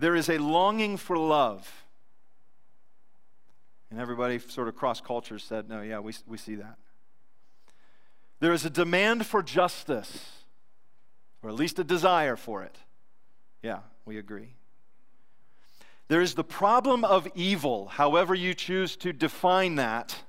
there 0.00 0.16
is 0.16 0.30
a 0.30 0.38
longing 0.38 0.96
for 0.96 1.16
love. 1.16 1.84
And 3.90 4.00
everybody, 4.00 4.38
sort 4.38 4.66
of 4.66 4.74
cross 4.74 5.00
cultures, 5.00 5.44
said, 5.44 5.68
No, 5.68 5.82
yeah, 5.82 6.00
we, 6.00 6.14
we 6.26 6.38
see 6.38 6.54
that. 6.56 6.76
There 8.40 8.52
is 8.52 8.64
a 8.64 8.70
demand 8.70 9.26
for 9.26 9.42
justice, 9.42 10.30
or 11.42 11.50
at 11.50 11.56
least 11.56 11.78
a 11.78 11.84
desire 11.84 12.36
for 12.36 12.62
it. 12.62 12.76
Yeah, 13.62 13.80
we 14.06 14.16
agree. 14.16 14.54
There 16.10 16.20
is 16.20 16.34
the 16.34 16.42
problem 16.42 17.04
of 17.04 17.28
evil, 17.36 17.86
however 17.86 18.34
you 18.34 18.52
choose 18.52 18.96
to 18.96 19.12
define 19.12 19.76
that. 19.76 20.24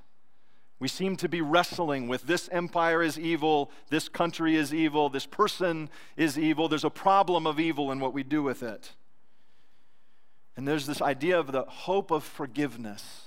We 0.78 0.86
seem 0.86 1.16
to 1.16 1.28
be 1.28 1.40
wrestling 1.40 2.06
with 2.06 2.22
this 2.22 2.48
empire 2.52 3.02
is 3.02 3.18
evil, 3.18 3.68
this 3.88 4.08
country 4.08 4.54
is 4.54 4.72
evil, 4.72 5.08
this 5.08 5.26
person 5.26 5.90
is 6.16 6.38
evil. 6.38 6.68
There's 6.68 6.84
a 6.84 6.88
problem 6.88 7.48
of 7.48 7.58
evil 7.58 7.90
in 7.90 7.98
what 7.98 8.14
we 8.14 8.22
do 8.22 8.44
with 8.44 8.62
it. 8.62 8.92
And 10.56 10.68
there's 10.68 10.86
this 10.86 11.02
idea 11.02 11.36
of 11.36 11.50
the 11.50 11.62
hope 11.62 12.12
of 12.12 12.22
forgiveness. 12.22 13.26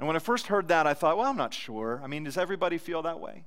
And 0.00 0.08
when 0.08 0.16
I 0.16 0.18
first 0.18 0.48
heard 0.48 0.66
that, 0.66 0.84
I 0.84 0.94
thought, 0.94 1.16
well, 1.16 1.30
I'm 1.30 1.36
not 1.36 1.54
sure. 1.54 2.00
I 2.02 2.08
mean, 2.08 2.24
does 2.24 2.36
everybody 2.36 2.76
feel 2.76 3.02
that 3.02 3.20
way? 3.20 3.44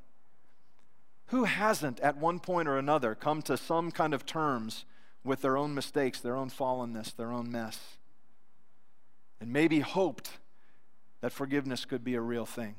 Who 1.25 1.43
hasn't, 1.43 1.99
at 1.99 2.15
one 2.15 2.39
point 2.39 2.69
or 2.69 2.77
another, 2.77 3.13
come 3.13 3.41
to 3.41 3.57
some 3.57 3.91
kind 3.91 4.13
of 4.13 4.25
terms 4.25 4.85
with 5.29 5.41
their 5.41 5.55
own 5.55 5.73
mistakes, 5.73 6.19
their 6.19 6.35
own 6.35 6.49
fallenness, 6.49 7.15
their 7.15 7.31
own 7.31 7.51
mess, 7.51 7.97
and 9.39 9.53
maybe 9.53 9.79
hoped 9.79 10.31
that 11.21 11.31
forgiveness 11.31 11.85
could 11.85 12.03
be 12.03 12.15
a 12.15 12.21
real 12.21 12.45
thing? 12.45 12.75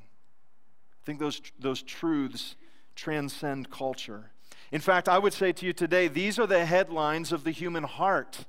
I 1.03 1.07
think 1.07 1.19
those, 1.19 1.41
those 1.59 1.83
truths 1.83 2.57
transcend 2.95 3.71
culture. 3.71 4.33
In 4.73 4.81
fact, 4.81 5.09
I 5.09 5.19
would 5.19 5.33
say 5.33 5.53
to 5.53 5.65
you 5.65 5.73
today, 5.73 6.09
these 6.09 6.39
are 6.39 6.47
the 6.47 6.67
headlines 6.67 7.33
of 7.33 7.45
the 7.45 7.51
human 7.51 7.85
heart 7.85 8.45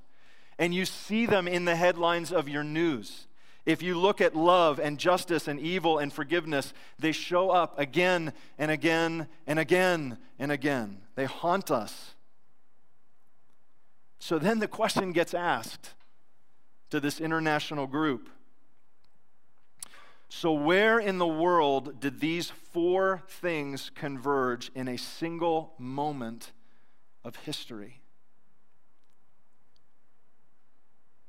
and 0.62 0.76
you 0.76 0.86
see 0.86 1.26
them 1.26 1.48
in 1.48 1.66
the 1.66 1.76
headlines 1.76 2.32
of 2.32 2.48
your 2.48 2.64
news. 2.64 3.26
If 3.66 3.82
you 3.82 3.98
look 3.98 4.22
at 4.22 4.36
love 4.36 4.80
and 4.80 5.00
justice 5.00 5.48
and 5.48 5.60
evil 5.60 5.98
and 5.98 6.14
forgiveness, 6.14 6.72
they 7.00 7.12
show 7.12 7.50
up 7.50 7.80
again 7.80 8.34
and 8.60 8.70
again 8.70 9.28
and 9.48 9.58
again 9.58 10.20
and 10.38 10.52
again. 10.52 11.02
They 11.16 11.26
haunt 11.26 11.72
us. 11.72 12.14
So 14.22 14.38
then 14.38 14.60
the 14.60 14.68
question 14.68 15.14
gets 15.14 15.34
asked 15.34 15.96
to 16.92 17.00
this 17.00 17.20
international 17.20 17.88
group 17.88 18.30
So, 20.30 20.54
where 20.54 21.00
in 21.00 21.18
the 21.18 21.28
world 21.28 22.00
did 22.00 22.20
these 22.20 22.52
four 22.52 23.24
things 23.28 23.90
converge 23.96 24.70
in 24.76 24.88
a 24.88 24.98
single 24.98 25.74
moment 25.80 26.52
of 27.24 27.36
history? 27.36 28.02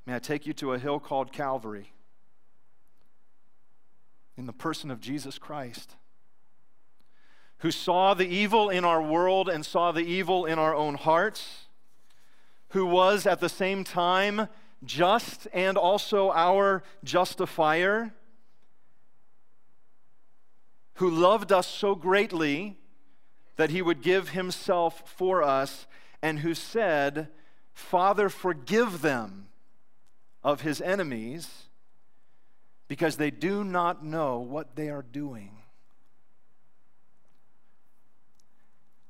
May 0.04 0.16
I 0.16 0.18
take 0.18 0.46
you 0.46 0.52
to 0.52 0.74
a 0.74 0.78
hill 0.78 1.00
called 1.00 1.32
Calvary 1.32 1.94
in 4.36 4.44
the 4.44 4.52
person 4.52 4.90
of 4.90 5.00
Jesus 5.00 5.38
Christ, 5.38 5.96
who 7.58 7.70
saw 7.70 8.12
the 8.12 8.28
evil 8.28 8.68
in 8.68 8.84
our 8.84 9.00
world 9.00 9.48
and 9.48 9.64
saw 9.64 9.92
the 9.92 10.04
evil 10.04 10.44
in 10.44 10.58
our 10.58 10.74
own 10.74 10.96
hearts, 10.96 11.68
who 12.72 12.86
was 12.86 13.26
at 13.26 13.40
the 13.40 13.48
same 13.48 13.84
time 13.84 14.48
just 14.84 15.46
and 15.52 15.76
also 15.76 16.30
our 16.32 16.82
justifier, 17.04 18.12
who 20.94 21.10
loved 21.10 21.52
us 21.52 21.66
so 21.66 21.94
greatly 21.94 22.78
that 23.56 23.70
he 23.70 23.82
would 23.82 24.02
give 24.02 24.30
himself 24.30 25.02
for 25.04 25.42
us, 25.42 25.86
and 26.22 26.38
who 26.38 26.54
said, 26.54 27.28
Father, 27.74 28.28
forgive 28.28 29.02
them 29.02 29.48
of 30.42 30.62
his 30.62 30.80
enemies 30.80 31.64
because 32.88 33.16
they 33.16 33.30
do 33.30 33.64
not 33.64 34.04
know 34.04 34.38
what 34.38 34.76
they 34.76 34.88
are 34.88 35.02
doing. 35.02 35.50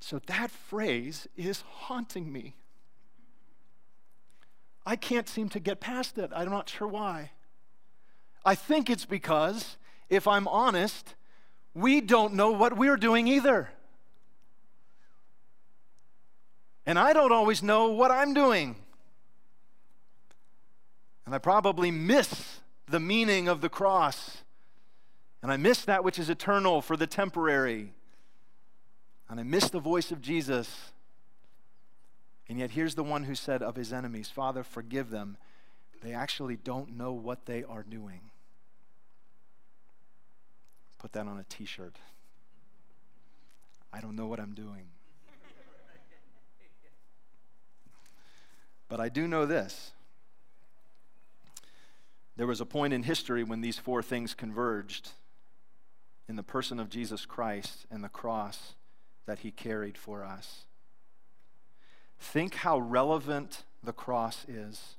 So 0.01 0.18
that 0.27 0.51
phrase 0.51 1.29
is 1.37 1.62
haunting 1.62 2.33
me. 2.33 2.57
I 4.85 4.97
can't 4.97 5.29
seem 5.29 5.49
to 5.51 5.61
get 5.61 5.81
past 5.81 6.18
it. 6.18 6.31
I'm 6.35 6.51
not 6.51 6.68
sure 6.68 6.88
why. 6.88 7.31
I 8.45 8.55
think 8.55 8.90
it's 8.90 9.05
because, 9.05 9.77
if 10.09 10.27
I'm 10.27 10.49
honest, 10.49 11.14
we 11.75 12.01
don't 12.01 12.35
know 12.35 12.51
what 12.51 12.77
we're 12.77 12.97
doing 12.97 13.29
either. 13.29 13.71
And 16.85 16.99
I 16.99 17.12
don't 17.12 17.33
always 17.33 17.62
know 17.62 17.90
what 17.90 18.11
I'm 18.11 18.35
doing. 18.35 18.77
And 21.25 21.35
I 21.35 21.38
probably 21.38 21.90
miss 21.90 22.61
the 22.88 22.99
meaning 22.99 23.47
of 23.47 23.61
the 23.61 23.68
cross. 23.68 24.38
And 25.42 25.53
I 25.53 25.57
miss 25.57 25.85
that 25.85 26.03
which 26.03 26.18
is 26.18 26.29
eternal 26.29 26.83
for 26.83 26.97
the 26.97 27.07
temporary. 27.07 27.92
And 29.29 29.38
I 29.38 29.45
miss 29.45 29.71
the 29.71 29.81
voice 29.81 30.11
of 30.11 30.21
Jesus. 30.21 30.92
And 32.49 32.59
yet, 32.59 32.73
here's 32.73 32.95
the 32.95 33.05
one 33.05 33.25
who 33.25 33.35
said 33.35 33.63
of 33.63 33.77
his 33.77 33.93
enemies, 33.93 34.29
Father, 34.29 34.63
forgive 34.63 35.11
them. 35.11 35.37
They 36.03 36.13
actually 36.13 36.57
don't 36.57 36.97
know 36.97 37.13
what 37.13 37.47
they 37.47 37.63
are 37.65 37.85
doing. 37.85 38.21
Put 40.99 41.13
that 41.13 41.27
on 41.27 41.39
a 41.39 41.45
t 41.45 41.65
shirt. 41.65 41.97
I 43.93 44.01
don't 44.01 44.17
know 44.17 44.27
what 44.27 44.41
I'm 44.41 44.55
doing. 44.55 44.87
But 48.89 49.01
I 49.01 49.09
do 49.09 49.27
know 49.27 49.47
this 49.47 49.93
there 52.37 52.47
was 52.47 52.61
a 52.61 52.67
point 52.67 52.93
in 52.93 53.03
history 53.03 53.45
when 53.45 53.61
these 53.61 53.79
four 53.79 54.03
things 54.03 54.35
converged 54.35 55.11
in 56.29 56.37
the 56.37 56.43
person 56.43 56.81
of 56.81 56.89
Jesus 56.89 57.27
Christ 57.27 57.87
and 57.91 58.03
the 58.03 58.09
cross 58.09 58.75
that 59.27 59.41
he 59.41 59.51
carried 59.51 59.99
for 59.99 60.25
us. 60.25 60.65
Think 62.23 62.55
how 62.55 62.79
relevant 62.79 63.65
the 63.83 63.93
cross 63.93 64.47
is. 64.49 64.95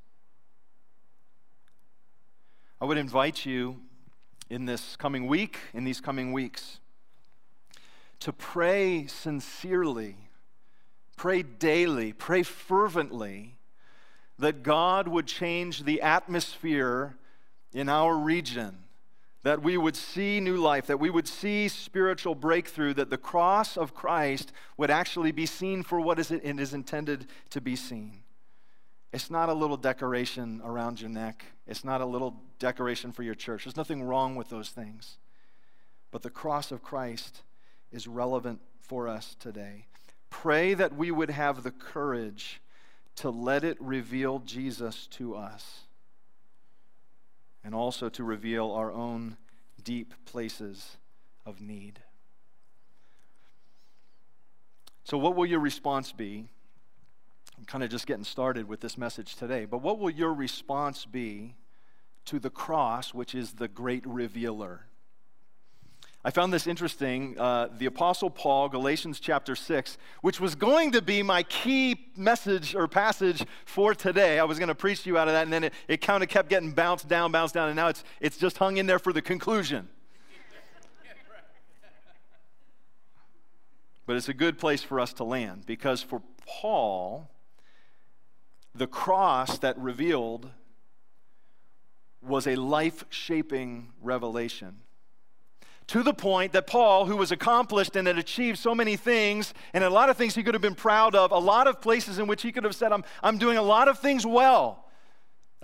I 2.81 2.85
would 2.85 2.97
invite 2.97 3.45
you 3.45 3.79
in 4.49 4.65
this 4.65 4.97
coming 4.97 5.25
week, 5.27 5.57
in 5.73 5.85
these 5.85 6.01
coming 6.01 6.33
weeks, 6.33 6.81
to 8.19 8.33
pray 8.33 9.07
sincerely, 9.07 10.17
pray 11.15 11.43
daily, 11.43 12.11
pray 12.11 12.43
fervently 12.43 13.55
that 14.37 14.61
God 14.61 15.07
would 15.07 15.25
change 15.25 15.85
the 15.85 16.01
atmosphere 16.01 17.15
in 17.71 17.87
our 17.87 18.17
region, 18.17 18.79
that 19.43 19.61
we 19.61 19.77
would 19.77 19.95
see 19.95 20.39
new 20.39 20.57
life, 20.57 20.87
that 20.87 20.99
we 20.99 21.09
would 21.09 21.27
see 21.27 21.67
spiritual 21.67 22.33
breakthrough, 22.33 22.93
that 22.93 23.09
the 23.09 23.17
cross 23.17 23.77
of 23.77 23.93
Christ 23.93 24.53
would 24.77 24.89
actually 24.89 25.33
be 25.33 25.45
seen 25.45 25.83
for 25.83 25.99
what 25.99 26.17
is 26.17 26.31
it 26.31 26.43
is 26.43 26.73
intended 26.73 27.27
to 27.49 27.59
be 27.59 27.75
seen. 27.75 28.23
It's 29.11 29.29
not 29.29 29.49
a 29.49 29.53
little 29.53 29.77
decoration 29.77 30.61
around 30.63 30.99
your 30.99 31.09
neck. 31.09 31.45
It's 31.67 31.83
not 31.83 32.01
a 32.01 32.05
little 32.05 32.41
decoration 32.57 33.11
for 33.11 33.21
your 33.21 33.35
church. 33.35 33.65
There's 33.65 33.77
nothing 33.77 34.01
wrong 34.01 34.35
with 34.35 34.49
those 34.49 34.69
things. 34.69 35.17
But 36.09 36.23
the 36.23 36.29
cross 36.29 36.71
of 36.71 36.81
Christ 36.81 37.43
is 37.91 38.07
relevant 38.07 38.61
for 38.79 39.07
us 39.07 39.35
today. 39.39 39.85
Pray 40.29 40.73
that 40.73 40.95
we 40.95 41.11
would 41.11 41.29
have 41.29 41.63
the 41.63 41.71
courage 41.71 42.61
to 43.17 43.29
let 43.29 43.63
it 43.63 43.79
reveal 43.79 44.39
Jesus 44.39 45.05
to 45.07 45.35
us 45.35 45.81
and 47.63 47.73
also 47.73 48.09
to 48.09 48.23
reveal 48.23 48.71
our 48.71 48.91
own 48.91 49.37
deep 49.83 50.13
places 50.25 50.97
of 51.45 51.61
need. 51.61 51.99
So, 55.05 55.17
what 55.17 55.35
will 55.35 55.45
your 55.45 55.59
response 55.59 56.11
be? 56.11 56.45
I'm 57.57 57.65
kind 57.65 57.83
of 57.83 57.89
just 57.89 58.07
getting 58.07 58.23
started 58.23 58.67
with 58.67 58.79
this 58.79 58.97
message 58.97 59.35
today, 59.35 59.65
but 59.65 59.79
what 59.81 59.99
will 59.99 60.09
your 60.09 60.33
response 60.33 61.05
be 61.05 61.55
to 62.25 62.39
the 62.39 62.49
cross, 62.49 63.13
which 63.13 63.35
is 63.35 63.53
the 63.53 63.67
great 63.67 64.05
revealer? 64.07 64.85
I 66.25 66.31
found 66.31 66.53
this 66.53 66.67
interesting. 66.67 67.37
Uh, 67.37 67.67
the 67.77 67.85
Apostle 67.85 68.29
Paul, 68.29 68.69
Galatians 68.69 69.19
chapter 69.19 69.57
6, 69.57 69.97
which 70.21 70.39
was 70.39 70.55
going 70.55 70.93
to 70.93 71.01
be 71.01 71.21
my 71.21 71.43
key 71.43 72.07
message 72.15 72.73
or 72.75 72.87
passage 72.87 73.45
for 73.65 73.93
today. 73.93 74.39
I 74.39 74.45
was 74.45 74.57
going 74.57 74.69
to 74.69 74.75
preach 74.75 75.03
to 75.03 75.09
you 75.09 75.17
out 75.17 75.27
of 75.27 75.33
that, 75.33 75.43
and 75.43 75.51
then 75.51 75.65
it, 75.65 75.73
it 75.89 75.97
kind 75.99 76.23
of 76.23 76.29
kept 76.29 76.47
getting 76.47 76.71
bounced 76.71 77.09
down, 77.09 77.33
bounced 77.33 77.53
down, 77.53 77.67
and 77.67 77.75
now 77.75 77.89
it's, 77.89 78.05
it's 78.21 78.37
just 78.37 78.57
hung 78.57 78.77
in 78.77 78.85
there 78.85 78.99
for 78.99 79.11
the 79.11 79.21
conclusion. 79.21 79.89
But 84.05 84.15
it's 84.15 84.29
a 84.29 84.33
good 84.33 84.57
place 84.57 84.81
for 84.81 84.99
us 84.99 85.13
to 85.13 85.23
land 85.23 85.65
because 85.65 86.01
for 86.01 86.21
Paul, 86.45 87.29
the 88.75 88.87
cross 88.87 89.57
that 89.59 89.77
revealed 89.77 90.49
was 92.21 92.47
a 92.47 92.55
life 92.55 93.05
shaping 93.09 93.89
revelation 94.01 94.79
to 95.87 96.03
the 96.03 96.13
point 96.13 96.53
that 96.53 96.67
Paul, 96.67 97.05
who 97.05 97.17
was 97.17 97.31
accomplished 97.31 97.95
and 97.95 98.07
had 98.07 98.17
achieved 98.17 98.59
so 98.59 98.73
many 98.73 98.95
things, 98.95 99.53
and 99.73 99.83
a 99.83 99.89
lot 99.89 100.09
of 100.09 100.17
things 100.17 100.35
he 100.35 100.43
could 100.43 100.53
have 100.53 100.61
been 100.61 100.75
proud 100.75 101.15
of, 101.15 101.31
a 101.31 101.37
lot 101.37 101.67
of 101.67 101.81
places 101.81 102.19
in 102.19 102.27
which 102.27 102.41
he 102.41 102.51
could 102.51 102.63
have 102.63 102.75
said, 102.75 102.91
I'm, 102.91 103.03
I'm 103.21 103.37
doing 103.37 103.57
a 103.57 103.61
lot 103.61 103.87
of 103.87 103.99
things 103.99 104.25
well. 104.25 104.83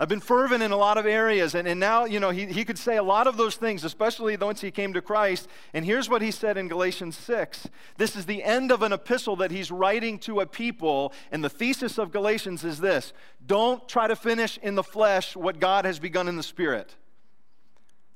I've 0.00 0.08
been 0.08 0.20
fervent 0.20 0.62
in 0.62 0.70
a 0.70 0.78
lot 0.78 0.96
of 0.96 1.04
areas. 1.04 1.54
And, 1.54 1.68
and 1.68 1.78
now, 1.78 2.06
you 2.06 2.20
know, 2.20 2.30
he, 2.30 2.46
he 2.46 2.64
could 2.64 2.78
say 2.78 2.96
a 2.96 3.02
lot 3.02 3.26
of 3.26 3.36
those 3.36 3.56
things, 3.56 3.84
especially 3.84 4.34
once 4.38 4.62
he 4.62 4.70
came 4.70 4.94
to 4.94 5.02
Christ. 5.02 5.46
And 5.74 5.84
here's 5.84 6.08
what 6.08 6.22
he 6.22 6.30
said 6.30 6.56
in 6.56 6.68
Galatians 6.68 7.18
6. 7.18 7.68
This 7.98 8.16
is 8.16 8.24
the 8.24 8.42
end 8.42 8.72
of 8.72 8.80
an 8.80 8.94
epistle 8.94 9.36
that 9.36 9.50
he's 9.50 9.70
writing 9.70 10.18
to 10.20 10.40
a 10.40 10.46
people. 10.46 11.12
And 11.30 11.44
the 11.44 11.50
thesis 11.50 11.98
of 11.98 12.12
Galatians 12.12 12.64
is 12.64 12.80
this 12.80 13.12
don't 13.44 13.86
try 13.90 14.08
to 14.08 14.16
finish 14.16 14.58
in 14.62 14.74
the 14.74 14.82
flesh 14.82 15.36
what 15.36 15.60
God 15.60 15.84
has 15.84 15.98
begun 15.98 16.28
in 16.28 16.36
the 16.36 16.42
spirit. 16.42 16.94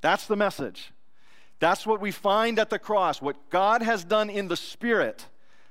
That's 0.00 0.26
the 0.26 0.36
message. 0.36 0.93
That's 1.64 1.86
what 1.86 1.98
we 1.98 2.10
find 2.10 2.58
at 2.58 2.68
the 2.68 2.78
cross. 2.78 3.22
What 3.22 3.48
God 3.48 3.80
has 3.80 4.04
done 4.04 4.28
in 4.28 4.48
the 4.48 4.56
Spirit, 4.56 5.28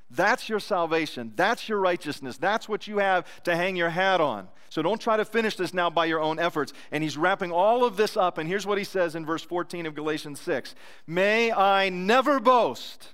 that's 0.09 0.49
your 0.49 0.59
salvation. 0.59 1.33
That's 1.35 1.69
your 1.69 1.79
righteousness. 1.79 2.35
That's 2.35 2.67
what 2.67 2.87
you 2.87 2.97
have 2.97 3.27
to 3.43 3.55
hang 3.55 3.75
your 3.75 3.91
hat 3.91 4.19
on. 4.19 4.47
So 4.69 4.81
don't 4.81 4.99
try 4.99 5.17
to 5.17 5.23
finish 5.23 5.55
this 5.55 5.71
now 5.71 5.91
by 5.91 6.05
your 6.05 6.19
own 6.19 6.39
efforts. 6.39 6.73
And 6.91 7.03
he's 7.03 7.15
wrapping 7.15 7.51
all 7.51 7.85
of 7.85 7.95
this 7.95 8.17
up. 8.17 8.39
And 8.39 8.49
here's 8.49 8.65
what 8.65 8.79
he 8.79 8.83
says 8.83 9.13
in 9.13 9.23
verse 9.23 9.43
14 9.43 9.85
of 9.85 9.93
Galatians 9.93 10.41
6 10.41 10.73
May 11.05 11.51
I 11.51 11.89
never 11.89 12.39
boast 12.39 13.09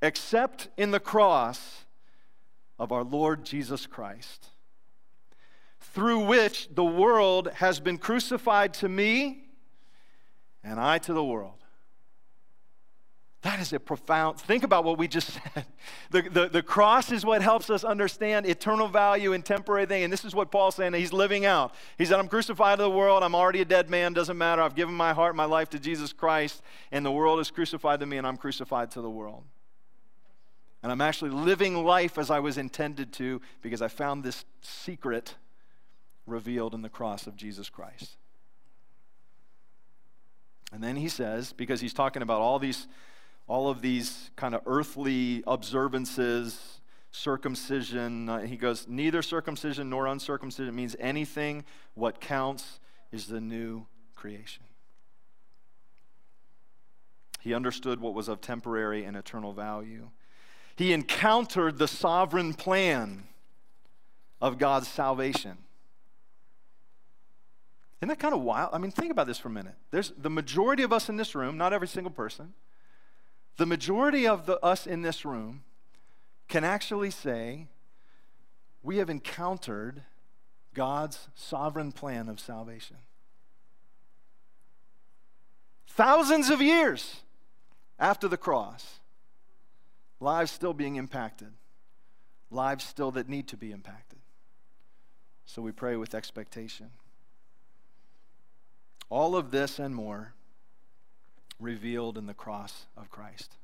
except 0.00 0.68
in 0.76 0.92
the 0.92 1.00
cross 1.00 1.84
of 2.78 2.92
our 2.92 3.02
Lord 3.02 3.44
Jesus 3.44 3.86
Christ, 3.86 4.50
through 5.80 6.26
which 6.26 6.68
the 6.72 6.84
world 6.84 7.48
has 7.54 7.80
been 7.80 7.98
crucified 7.98 8.72
to 8.74 8.88
me 8.88 9.48
and 10.62 10.78
I 10.78 10.98
to 10.98 11.12
the 11.12 11.24
world. 11.24 11.63
That 13.44 13.60
is 13.60 13.74
a 13.74 13.78
profound, 13.78 14.40
think 14.40 14.64
about 14.64 14.84
what 14.84 14.96
we 14.96 15.06
just 15.06 15.30
said. 15.54 15.66
The, 16.10 16.22
the, 16.22 16.48
the 16.48 16.62
cross 16.62 17.12
is 17.12 17.26
what 17.26 17.42
helps 17.42 17.68
us 17.68 17.84
understand 17.84 18.46
eternal 18.46 18.88
value 18.88 19.34
and 19.34 19.44
temporary 19.44 19.84
thing. 19.84 20.02
And 20.02 20.10
this 20.10 20.24
is 20.24 20.34
what 20.34 20.50
Paul's 20.50 20.76
saying 20.76 20.94
he's 20.94 21.12
living 21.12 21.44
out. 21.44 21.74
He 21.98 22.06
said, 22.06 22.18
I'm 22.18 22.26
crucified 22.26 22.78
to 22.78 22.84
the 22.84 22.90
world. 22.90 23.22
I'm 23.22 23.34
already 23.34 23.60
a 23.60 23.66
dead 23.66 23.90
man. 23.90 24.14
Doesn't 24.14 24.38
matter. 24.38 24.62
I've 24.62 24.74
given 24.74 24.94
my 24.94 25.12
heart, 25.12 25.36
my 25.36 25.44
life 25.44 25.68
to 25.70 25.78
Jesus 25.78 26.10
Christ. 26.10 26.62
And 26.90 27.04
the 27.04 27.12
world 27.12 27.38
is 27.38 27.50
crucified 27.50 28.00
to 28.00 28.06
me, 28.06 28.16
and 28.16 28.26
I'm 28.26 28.38
crucified 28.38 28.90
to 28.92 29.02
the 29.02 29.10
world. 29.10 29.44
And 30.82 30.90
I'm 30.90 31.02
actually 31.02 31.30
living 31.30 31.84
life 31.84 32.16
as 32.16 32.30
I 32.30 32.40
was 32.40 32.56
intended 32.56 33.12
to 33.14 33.42
because 33.60 33.82
I 33.82 33.88
found 33.88 34.24
this 34.24 34.46
secret 34.62 35.34
revealed 36.26 36.72
in 36.72 36.80
the 36.80 36.88
cross 36.88 37.26
of 37.26 37.36
Jesus 37.36 37.68
Christ. 37.68 38.16
And 40.72 40.82
then 40.82 40.96
he 40.96 41.10
says, 41.10 41.52
because 41.52 41.82
he's 41.82 41.92
talking 41.92 42.22
about 42.22 42.40
all 42.40 42.58
these 42.58 42.86
all 43.46 43.68
of 43.68 43.82
these 43.82 44.30
kind 44.36 44.54
of 44.54 44.62
earthly 44.66 45.42
observances, 45.46 46.80
circumcision. 47.10 48.28
Uh, 48.28 48.40
he 48.40 48.56
goes, 48.56 48.86
neither 48.88 49.22
circumcision 49.22 49.90
nor 49.90 50.06
uncircumcision 50.06 50.74
means 50.74 50.96
anything. 50.98 51.64
What 51.94 52.20
counts 52.20 52.80
is 53.12 53.26
the 53.26 53.40
new 53.40 53.86
creation. 54.14 54.64
He 57.40 57.52
understood 57.52 58.00
what 58.00 58.14
was 58.14 58.28
of 58.28 58.40
temporary 58.40 59.04
and 59.04 59.16
eternal 59.16 59.52
value. 59.52 60.08
He 60.76 60.92
encountered 60.92 61.78
the 61.78 61.86
sovereign 61.86 62.54
plan 62.54 63.24
of 64.40 64.58
God's 64.58 64.88
salvation. 64.88 65.58
Isn't 68.00 68.08
that 68.08 68.18
kind 68.18 68.34
of 68.34 68.40
wild? 68.40 68.70
I 68.72 68.78
mean, 68.78 68.90
think 68.90 69.12
about 69.12 69.26
this 69.26 69.38
for 69.38 69.48
a 69.48 69.52
minute. 69.52 69.74
There's 69.90 70.12
the 70.18 70.30
majority 70.30 70.82
of 70.82 70.92
us 70.92 71.08
in 71.08 71.16
this 71.16 71.34
room, 71.34 71.56
not 71.56 71.72
every 71.72 71.88
single 71.88 72.10
person, 72.10 72.54
the 73.56 73.66
majority 73.66 74.26
of 74.26 74.46
the, 74.46 74.58
us 74.64 74.86
in 74.86 75.02
this 75.02 75.24
room 75.24 75.62
can 76.48 76.64
actually 76.64 77.10
say 77.10 77.68
we 78.82 78.98
have 78.98 79.08
encountered 79.08 80.02
God's 80.74 81.28
sovereign 81.34 81.92
plan 81.92 82.28
of 82.28 82.40
salvation. 82.40 82.96
Thousands 85.86 86.50
of 86.50 86.60
years 86.60 87.22
after 87.98 88.26
the 88.26 88.36
cross, 88.36 89.00
lives 90.18 90.50
still 90.50 90.74
being 90.74 90.96
impacted, 90.96 91.52
lives 92.50 92.84
still 92.84 93.12
that 93.12 93.28
need 93.28 93.46
to 93.48 93.56
be 93.56 93.70
impacted. 93.70 94.18
So 95.46 95.62
we 95.62 95.70
pray 95.70 95.96
with 95.96 96.14
expectation. 96.14 96.90
All 99.08 99.36
of 99.36 99.50
this 99.50 99.78
and 99.78 99.94
more 99.94 100.34
revealed 101.58 102.18
in 102.18 102.26
the 102.26 102.34
cross 102.34 102.86
of 102.96 103.10
Christ. 103.10 103.56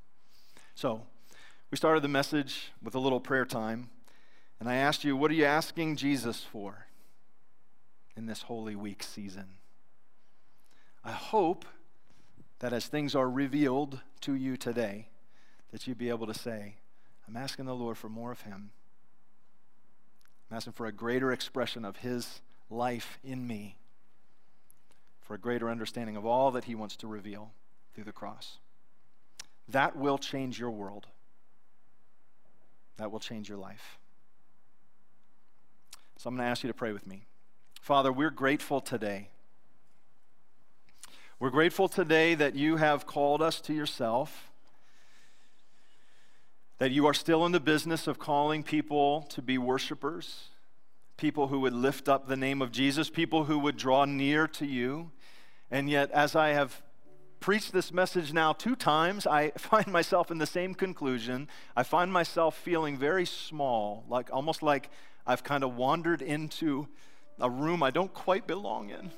So, 0.74 1.03
we 1.70 1.76
started 1.76 2.03
the 2.03 2.09
message 2.09 2.72
with 2.83 2.94
a 2.94 2.98
little 2.98 3.20
prayer 3.20 3.44
time, 3.44 3.90
and 4.59 4.68
I 4.68 4.76
asked 4.76 5.05
you, 5.05 5.16
what 5.16 5.31
are 5.31 5.35
you 5.35 5.44
asking 5.44 5.96
Jesus 5.96 6.42
for 6.42 6.87
in 8.16 8.26
this 8.26 8.42
Holy 8.42 8.74
Week 8.74 9.03
season? 9.03 9.46
I 11.05 11.12
hope 11.12 11.64
that 12.59 12.72
as 12.72 12.87
things 12.87 13.14
are 13.14 13.31
revealed 13.31 14.00
to 14.22 14.35
you 14.35 14.57
today, 14.57 15.09
that 15.70 15.87
you'd 15.87 15.98
be 15.98 16.09
able 16.09 16.26
to 16.26 16.35
say, 16.35 16.76
I'm 17.29 17.37
asking 17.37 17.66
the 17.66 17.74
Lord 17.74 17.96
for 17.96 18.09
more 18.09 18.33
of 18.33 18.42
Him. 18.42 18.70
I'm 20.50 20.57
asking 20.57 20.72
for 20.72 20.87
a 20.87 20.92
greater 20.92 21.33
expression 21.33 21.85
of 21.85 21.98
His 21.98 22.40
life 22.68 23.18
in 23.22 23.46
me, 23.46 23.76
for 25.20 25.35
a 25.35 25.38
greater 25.38 25.70
understanding 25.70 26.16
of 26.16 26.26
all 26.26 26.50
that 26.50 26.64
He 26.64 26.74
wants 26.74 26.96
to 26.96 27.07
reveal 27.07 27.53
through 28.01 28.07
the 28.07 28.13
cross. 28.13 28.57
That 29.69 29.95
will 29.95 30.17
change 30.17 30.59
your 30.59 30.71
world. 30.71 31.07
That 32.96 33.13
will 33.13 33.21
change 33.21 33.46
your 33.46 33.59
life. 33.59 33.98
So 36.17 36.29
I'm 36.29 36.37
going 36.37 36.46
to 36.46 36.51
ask 36.51 36.63
you 36.63 36.69
to 36.69 36.75
pray 36.75 36.92
with 36.92 37.07
me. 37.07 37.27
Father, 37.83 38.11
we're 38.11 38.31
grateful 38.31 38.81
today. 38.81 39.29
We're 41.38 41.51
grateful 41.51 41.88
today 41.88 42.35
that 42.37 42.55
you 42.55 42.77
have 42.77 43.07
called 43.07 43.42
us 43.42 43.61
to 43.63 43.75
yourself, 43.75 44.51
that 46.79 46.90
you 46.90 47.05
are 47.05 47.13
still 47.13 47.44
in 47.44 47.53
the 47.53 47.61
business 47.61 48.07
of 48.07 48.19
calling 48.19 48.63
people 48.63 49.27
to 49.29 49.42
be 49.42 49.59
worshipers, 49.59 50.48
people 51.19 51.48
who 51.48 51.61
would 51.61 51.75
lift 51.75 52.09
up 52.09 52.29
the 52.29 52.37
name 52.37 52.63
of 52.63 52.73
Jesus, 52.73 53.11
people 53.11 53.44
who 53.44 53.59
would 53.59 53.77
draw 53.77 54.07
near 54.07 54.48
to 54.48 54.65
you. 54.65 55.11
And 55.71 55.90
yet, 55.90 56.11
as 56.13 56.35
I 56.35 56.51
have 56.51 56.81
preached 57.41 57.73
this 57.73 57.93
message 57.93 58.33
now 58.33 58.53
two 58.53 58.77
times, 58.77 59.27
I 59.27 59.51
find 59.59 59.87
myself 59.88 60.31
in 60.31 60.38
the 60.38 60.47
same 60.47 60.75
conclusion. 60.75 61.49
I 61.75 61.83
find 61.83 62.13
myself 62.13 62.57
feeling 62.57 62.97
very 62.97 63.27
small, 63.27 64.05
like 64.09 64.29
almost 64.33 64.63
like 64.63 64.91
I've 65.27 65.43
kind 65.43 65.65
of 65.65 65.77
wandered 65.77 66.23
into 66.23 66.87
a 67.41 67.49
room 67.49 67.83
I 67.83 67.91
don't 67.91 68.13
quite 68.13 68.47
belong 68.47 68.91
in. 68.91 69.11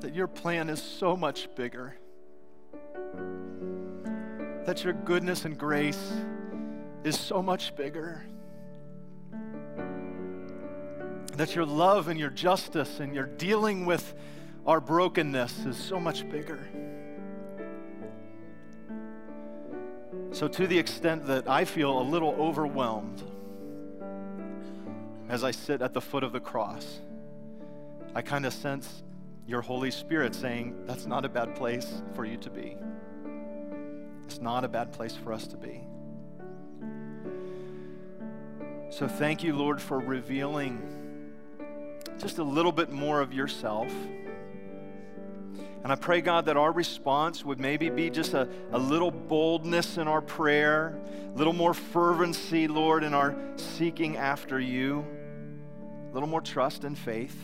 That 0.00 0.14
your 0.14 0.28
plan 0.28 0.70
is 0.70 0.82
so 0.82 1.16
much 1.16 1.48
bigger. 1.54 1.96
That 4.64 4.84
your 4.84 4.92
goodness 4.92 5.44
and 5.44 5.58
grace 5.58 6.12
is 7.04 7.18
so 7.18 7.42
much 7.42 7.74
bigger 7.74 8.24
that 11.38 11.54
your 11.54 11.64
love 11.64 12.08
and 12.08 12.18
your 12.18 12.30
justice 12.30 12.98
and 12.98 13.14
your 13.14 13.26
dealing 13.26 13.86
with 13.86 14.14
our 14.66 14.80
brokenness 14.80 15.66
is 15.66 15.76
so 15.76 16.00
much 16.00 16.28
bigger. 16.28 16.68
So, 20.32 20.48
to 20.48 20.66
the 20.66 20.76
extent 20.78 21.26
that 21.28 21.48
I 21.48 21.64
feel 21.64 22.00
a 22.00 22.02
little 22.02 22.34
overwhelmed 22.40 23.22
as 25.28 25.44
I 25.44 25.52
sit 25.52 25.80
at 25.80 25.94
the 25.94 26.00
foot 26.00 26.24
of 26.24 26.32
the 26.32 26.40
cross, 26.40 27.00
I 28.14 28.22
kind 28.22 28.44
of 28.44 28.52
sense 28.52 29.04
your 29.46 29.62
Holy 29.62 29.92
Spirit 29.92 30.34
saying, 30.34 30.86
That's 30.86 31.06
not 31.06 31.24
a 31.24 31.28
bad 31.28 31.54
place 31.54 32.02
for 32.14 32.24
you 32.24 32.36
to 32.38 32.50
be. 32.50 32.76
It's 34.24 34.40
not 34.40 34.64
a 34.64 34.68
bad 34.68 34.92
place 34.92 35.14
for 35.14 35.32
us 35.32 35.46
to 35.46 35.56
be. 35.56 35.86
So, 38.90 39.06
thank 39.06 39.44
you, 39.44 39.54
Lord, 39.54 39.80
for 39.80 40.00
revealing 40.00 41.07
just 42.18 42.38
a 42.38 42.44
little 42.44 42.72
bit 42.72 42.90
more 42.90 43.20
of 43.20 43.32
yourself 43.32 43.92
and 45.82 45.92
I 45.92 45.96
pray, 45.96 46.20
God, 46.20 46.46
that 46.46 46.56
our 46.56 46.72
response 46.72 47.44
would 47.44 47.60
maybe 47.60 47.88
be 47.88 48.10
just 48.10 48.34
a, 48.34 48.48
a 48.72 48.78
little 48.78 49.10
boldness 49.10 49.96
in 49.96 50.08
our 50.08 50.20
prayer, 50.20 50.98
a 51.34 51.38
little 51.38 51.52
more 51.52 51.72
fervency, 51.72 52.68
Lord, 52.68 53.04
in 53.04 53.14
our 53.14 53.36
seeking 53.56 54.16
after 54.16 54.58
you, 54.58 55.06
a 56.10 56.12
little 56.12 56.28
more 56.28 56.40
trust 56.40 56.84
and 56.84 56.98
faith, 56.98 57.36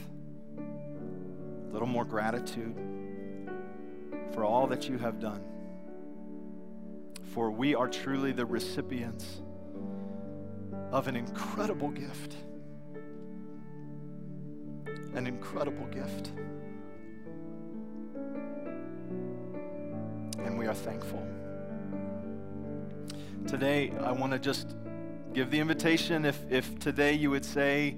a 0.58 1.72
little 1.72 1.86
more 1.88 2.04
gratitude 2.04 2.76
for 4.32 4.44
all 4.44 4.66
that 4.66 4.88
you 4.88 4.98
have 4.98 5.20
done. 5.20 5.42
For 7.32 7.50
we 7.50 7.74
are 7.74 7.88
truly 7.88 8.32
the 8.32 8.46
recipients 8.46 9.40
of 10.90 11.08
an 11.08 11.16
incredible 11.16 11.90
gift. 11.90 12.36
An 15.14 15.26
incredible 15.26 15.86
gift. 15.86 16.32
and 20.44 20.58
we 20.58 20.66
are 20.66 20.74
thankful. 20.74 21.26
Today, 23.46 23.92
I 24.00 24.12
want 24.12 24.32
to 24.32 24.38
just 24.38 24.76
give 25.32 25.50
the 25.50 25.58
invitation 25.58 26.24
if, 26.24 26.38
if 26.50 26.78
today 26.78 27.14
you 27.14 27.30
would 27.30 27.44
say, 27.44 27.96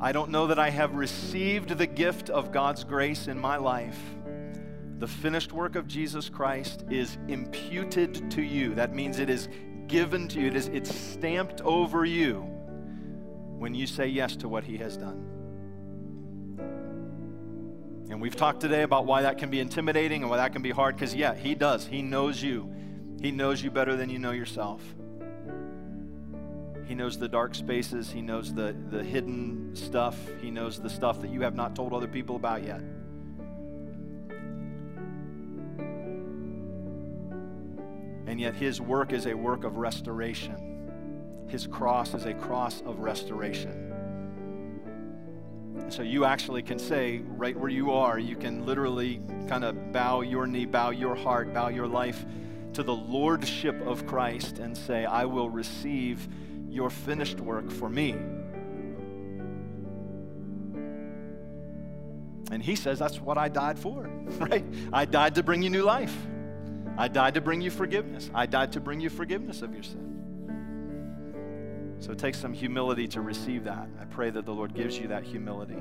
I 0.00 0.10
don't 0.12 0.30
know 0.30 0.48
that 0.48 0.58
I 0.58 0.70
have 0.70 0.94
received 0.94 1.70
the 1.70 1.86
gift 1.86 2.28
of 2.28 2.50
God's 2.50 2.82
grace 2.82 3.28
in 3.28 3.38
my 3.38 3.56
life. 3.56 3.98
The 4.98 5.06
finished 5.06 5.52
work 5.52 5.76
of 5.76 5.86
Jesus 5.86 6.28
Christ 6.28 6.84
is 6.90 7.18
imputed 7.28 8.30
to 8.32 8.42
you. 8.42 8.74
That 8.74 8.94
means 8.94 9.18
it 9.18 9.30
is 9.30 9.48
given 9.86 10.28
to 10.28 10.40
you, 10.40 10.48
it 10.48 10.56
is, 10.56 10.68
it's 10.68 10.94
stamped 10.94 11.60
over 11.60 12.04
you 12.04 12.40
when 13.58 13.74
you 13.74 13.86
say 13.86 14.06
yes 14.06 14.34
to 14.36 14.48
what 14.48 14.64
He 14.64 14.76
has 14.78 14.96
done. 14.96 15.31
And 18.12 18.20
we've 18.20 18.36
talked 18.36 18.60
today 18.60 18.82
about 18.82 19.06
why 19.06 19.22
that 19.22 19.38
can 19.38 19.48
be 19.48 19.58
intimidating 19.58 20.20
and 20.20 20.30
why 20.30 20.36
that 20.36 20.52
can 20.52 20.60
be 20.60 20.70
hard, 20.70 20.94
because, 20.94 21.14
yeah, 21.14 21.34
He 21.34 21.54
does. 21.54 21.86
He 21.86 22.02
knows 22.02 22.42
you. 22.42 22.70
He 23.22 23.30
knows 23.30 23.62
you 23.62 23.70
better 23.70 23.96
than 23.96 24.10
you 24.10 24.18
know 24.18 24.32
yourself. 24.32 24.82
He 26.84 26.94
knows 26.94 27.18
the 27.18 27.28
dark 27.28 27.54
spaces. 27.54 28.10
He 28.10 28.20
knows 28.20 28.52
the, 28.52 28.76
the 28.90 29.02
hidden 29.02 29.74
stuff. 29.74 30.18
He 30.42 30.50
knows 30.50 30.78
the 30.78 30.90
stuff 30.90 31.22
that 31.22 31.30
you 31.30 31.40
have 31.40 31.54
not 31.54 31.74
told 31.74 31.94
other 31.94 32.06
people 32.06 32.36
about 32.36 32.62
yet. 32.62 32.82
And 38.26 38.38
yet, 38.38 38.54
His 38.54 38.78
work 38.78 39.14
is 39.14 39.24
a 39.24 39.32
work 39.32 39.64
of 39.64 39.78
restoration. 39.78 41.46
His 41.48 41.66
cross 41.66 42.12
is 42.12 42.26
a 42.26 42.34
cross 42.34 42.82
of 42.82 42.98
restoration. 42.98 43.91
So 45.88 46.02
you 46.02 46.24
actually 46.24 46.62
can 46.62 46.78
say, 46.78 47.18
right 47.18 47.56
where 47.56 47.68
you 47.68 47.92
are, 47.92 48.18
you 48.18 48.36
can 48.36 48.64
literally 48.64 49.20
kind 49.48 49.64
of 49.64 49.92
bow 49.92 50.22
your 50.22 50.46
knee, 50.46 50.64
bow 50.64 50.90
your 50.90 51.14
heart, 51.14 51.52
bow 51.52 51.68
your 51.68 51.86
life 51.86 52.24
to 52.72 52.82
the 52.82 52.94
lordship 52.94 53.80
of 53.82 54.06
Christ 54.06 54.58
and 54.58 54.76
say, 54.76 55.04
I 55.04 55.26
will 55.26 55.50
receive 55.50 56.26
your 56.68 56.88
finished 56.88 57.40
work 57.40 57.70
for 57.70 57.88
me. 57.88 58.12
And 62.50 62.62
he 62.62 62.76
says, 62.76 62.98
That's 62.98 63.20
what 63.20 63.38
I 63.38 63.48
died 63.48 63.78
for, 63.78 64.02
right? 64.38 64.64
I 64.92 65.04
died 65.04 65.34
to 65.36 65.42
bring 65.42 65.62
you 65.62 65.70
new 65.70 65.82
life. 65.82 66.14
I 66.96 67.08
died 67.08 67.34
to 67.34 67.40
bring 67.40 67.60
you 67.60 67.70
forgiveness. 67.70 68.30
I 68.34 68.46
died 68.46 68.72
to 68.72 68.80
bring 68.80 69.00
you 69.00 69.08
forgiveness 69.08 69.62
of 69.62 69.72
your 69.72 69.82
sin. 69.82 70.21
So 72.02 72.10
it 72.10 72.18
takes 72.18 72.40
some 72.40 72.52
humility 72.52 73.06
to 73.08 73.20
receive 73.20 73.62
that. 73.62 73.88
I 74.00 74.04
pray 74.06 74.30
that 74.30 74.44
the 74.44 74.52
Lord 74.52 74.74
gives 74.74 74.98
you 74.98 75.06
that 75.06 75.22
humility, 75.22 75.78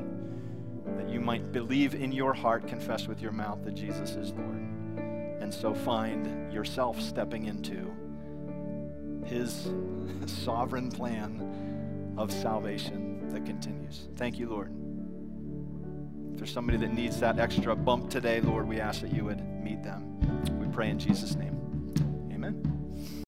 that 0.95 1.09
you 1.09 1.19
might 1.19 1.51
believe 1.51 1.95
in 1.95 2.11
your 2.11 2.31
heart, 2.31 2.67
confess 2.67 3.07
with 3.07 3.23
your 3.23 3.31
mouth 3.31 3.63
that 3.65 3.73
Jesus 3.73 4.11
is 4.11 4.31
Lord, 4.31 4.61
and 5.41 5.51
so 5.51 5.73
find 5.73 6.53
yourself 6.53 7.01
stepping 7.01 7.45
into 7.45 7.91
His 9.25 9.71
sovereign 10.27 10.91
plan 10.91 12.13
of 12.19 12.31
salvation 12.31 13.27
that 13.29 13.43
continues. 13.43 14.07
Thank 14.15 14.37
you, 14.37 14.47
Lord. 14.47 14.71
If 16.33 16.37
there's 16.37 16.53
somebody 16.53 16.77
that 16.77 16.93
needs 16.93 17.19
that 17.21 17.39
extra 17.39 17.75
bump 17.75 18.11
today, 18.11 18.41
Lord, 18.41 18.67
we 18.67 18.79
ask 18.79 19.01
that 19.01 19.11
you 19.11 19.25
would 19.25 19.43
meet 19.63 19.81
them. 19.81 20.19
We 20.59 20.67
pray 20.67 20.91
in 20.91 20.99
Jesus' 20.99 21.35
name. 21.35 21.50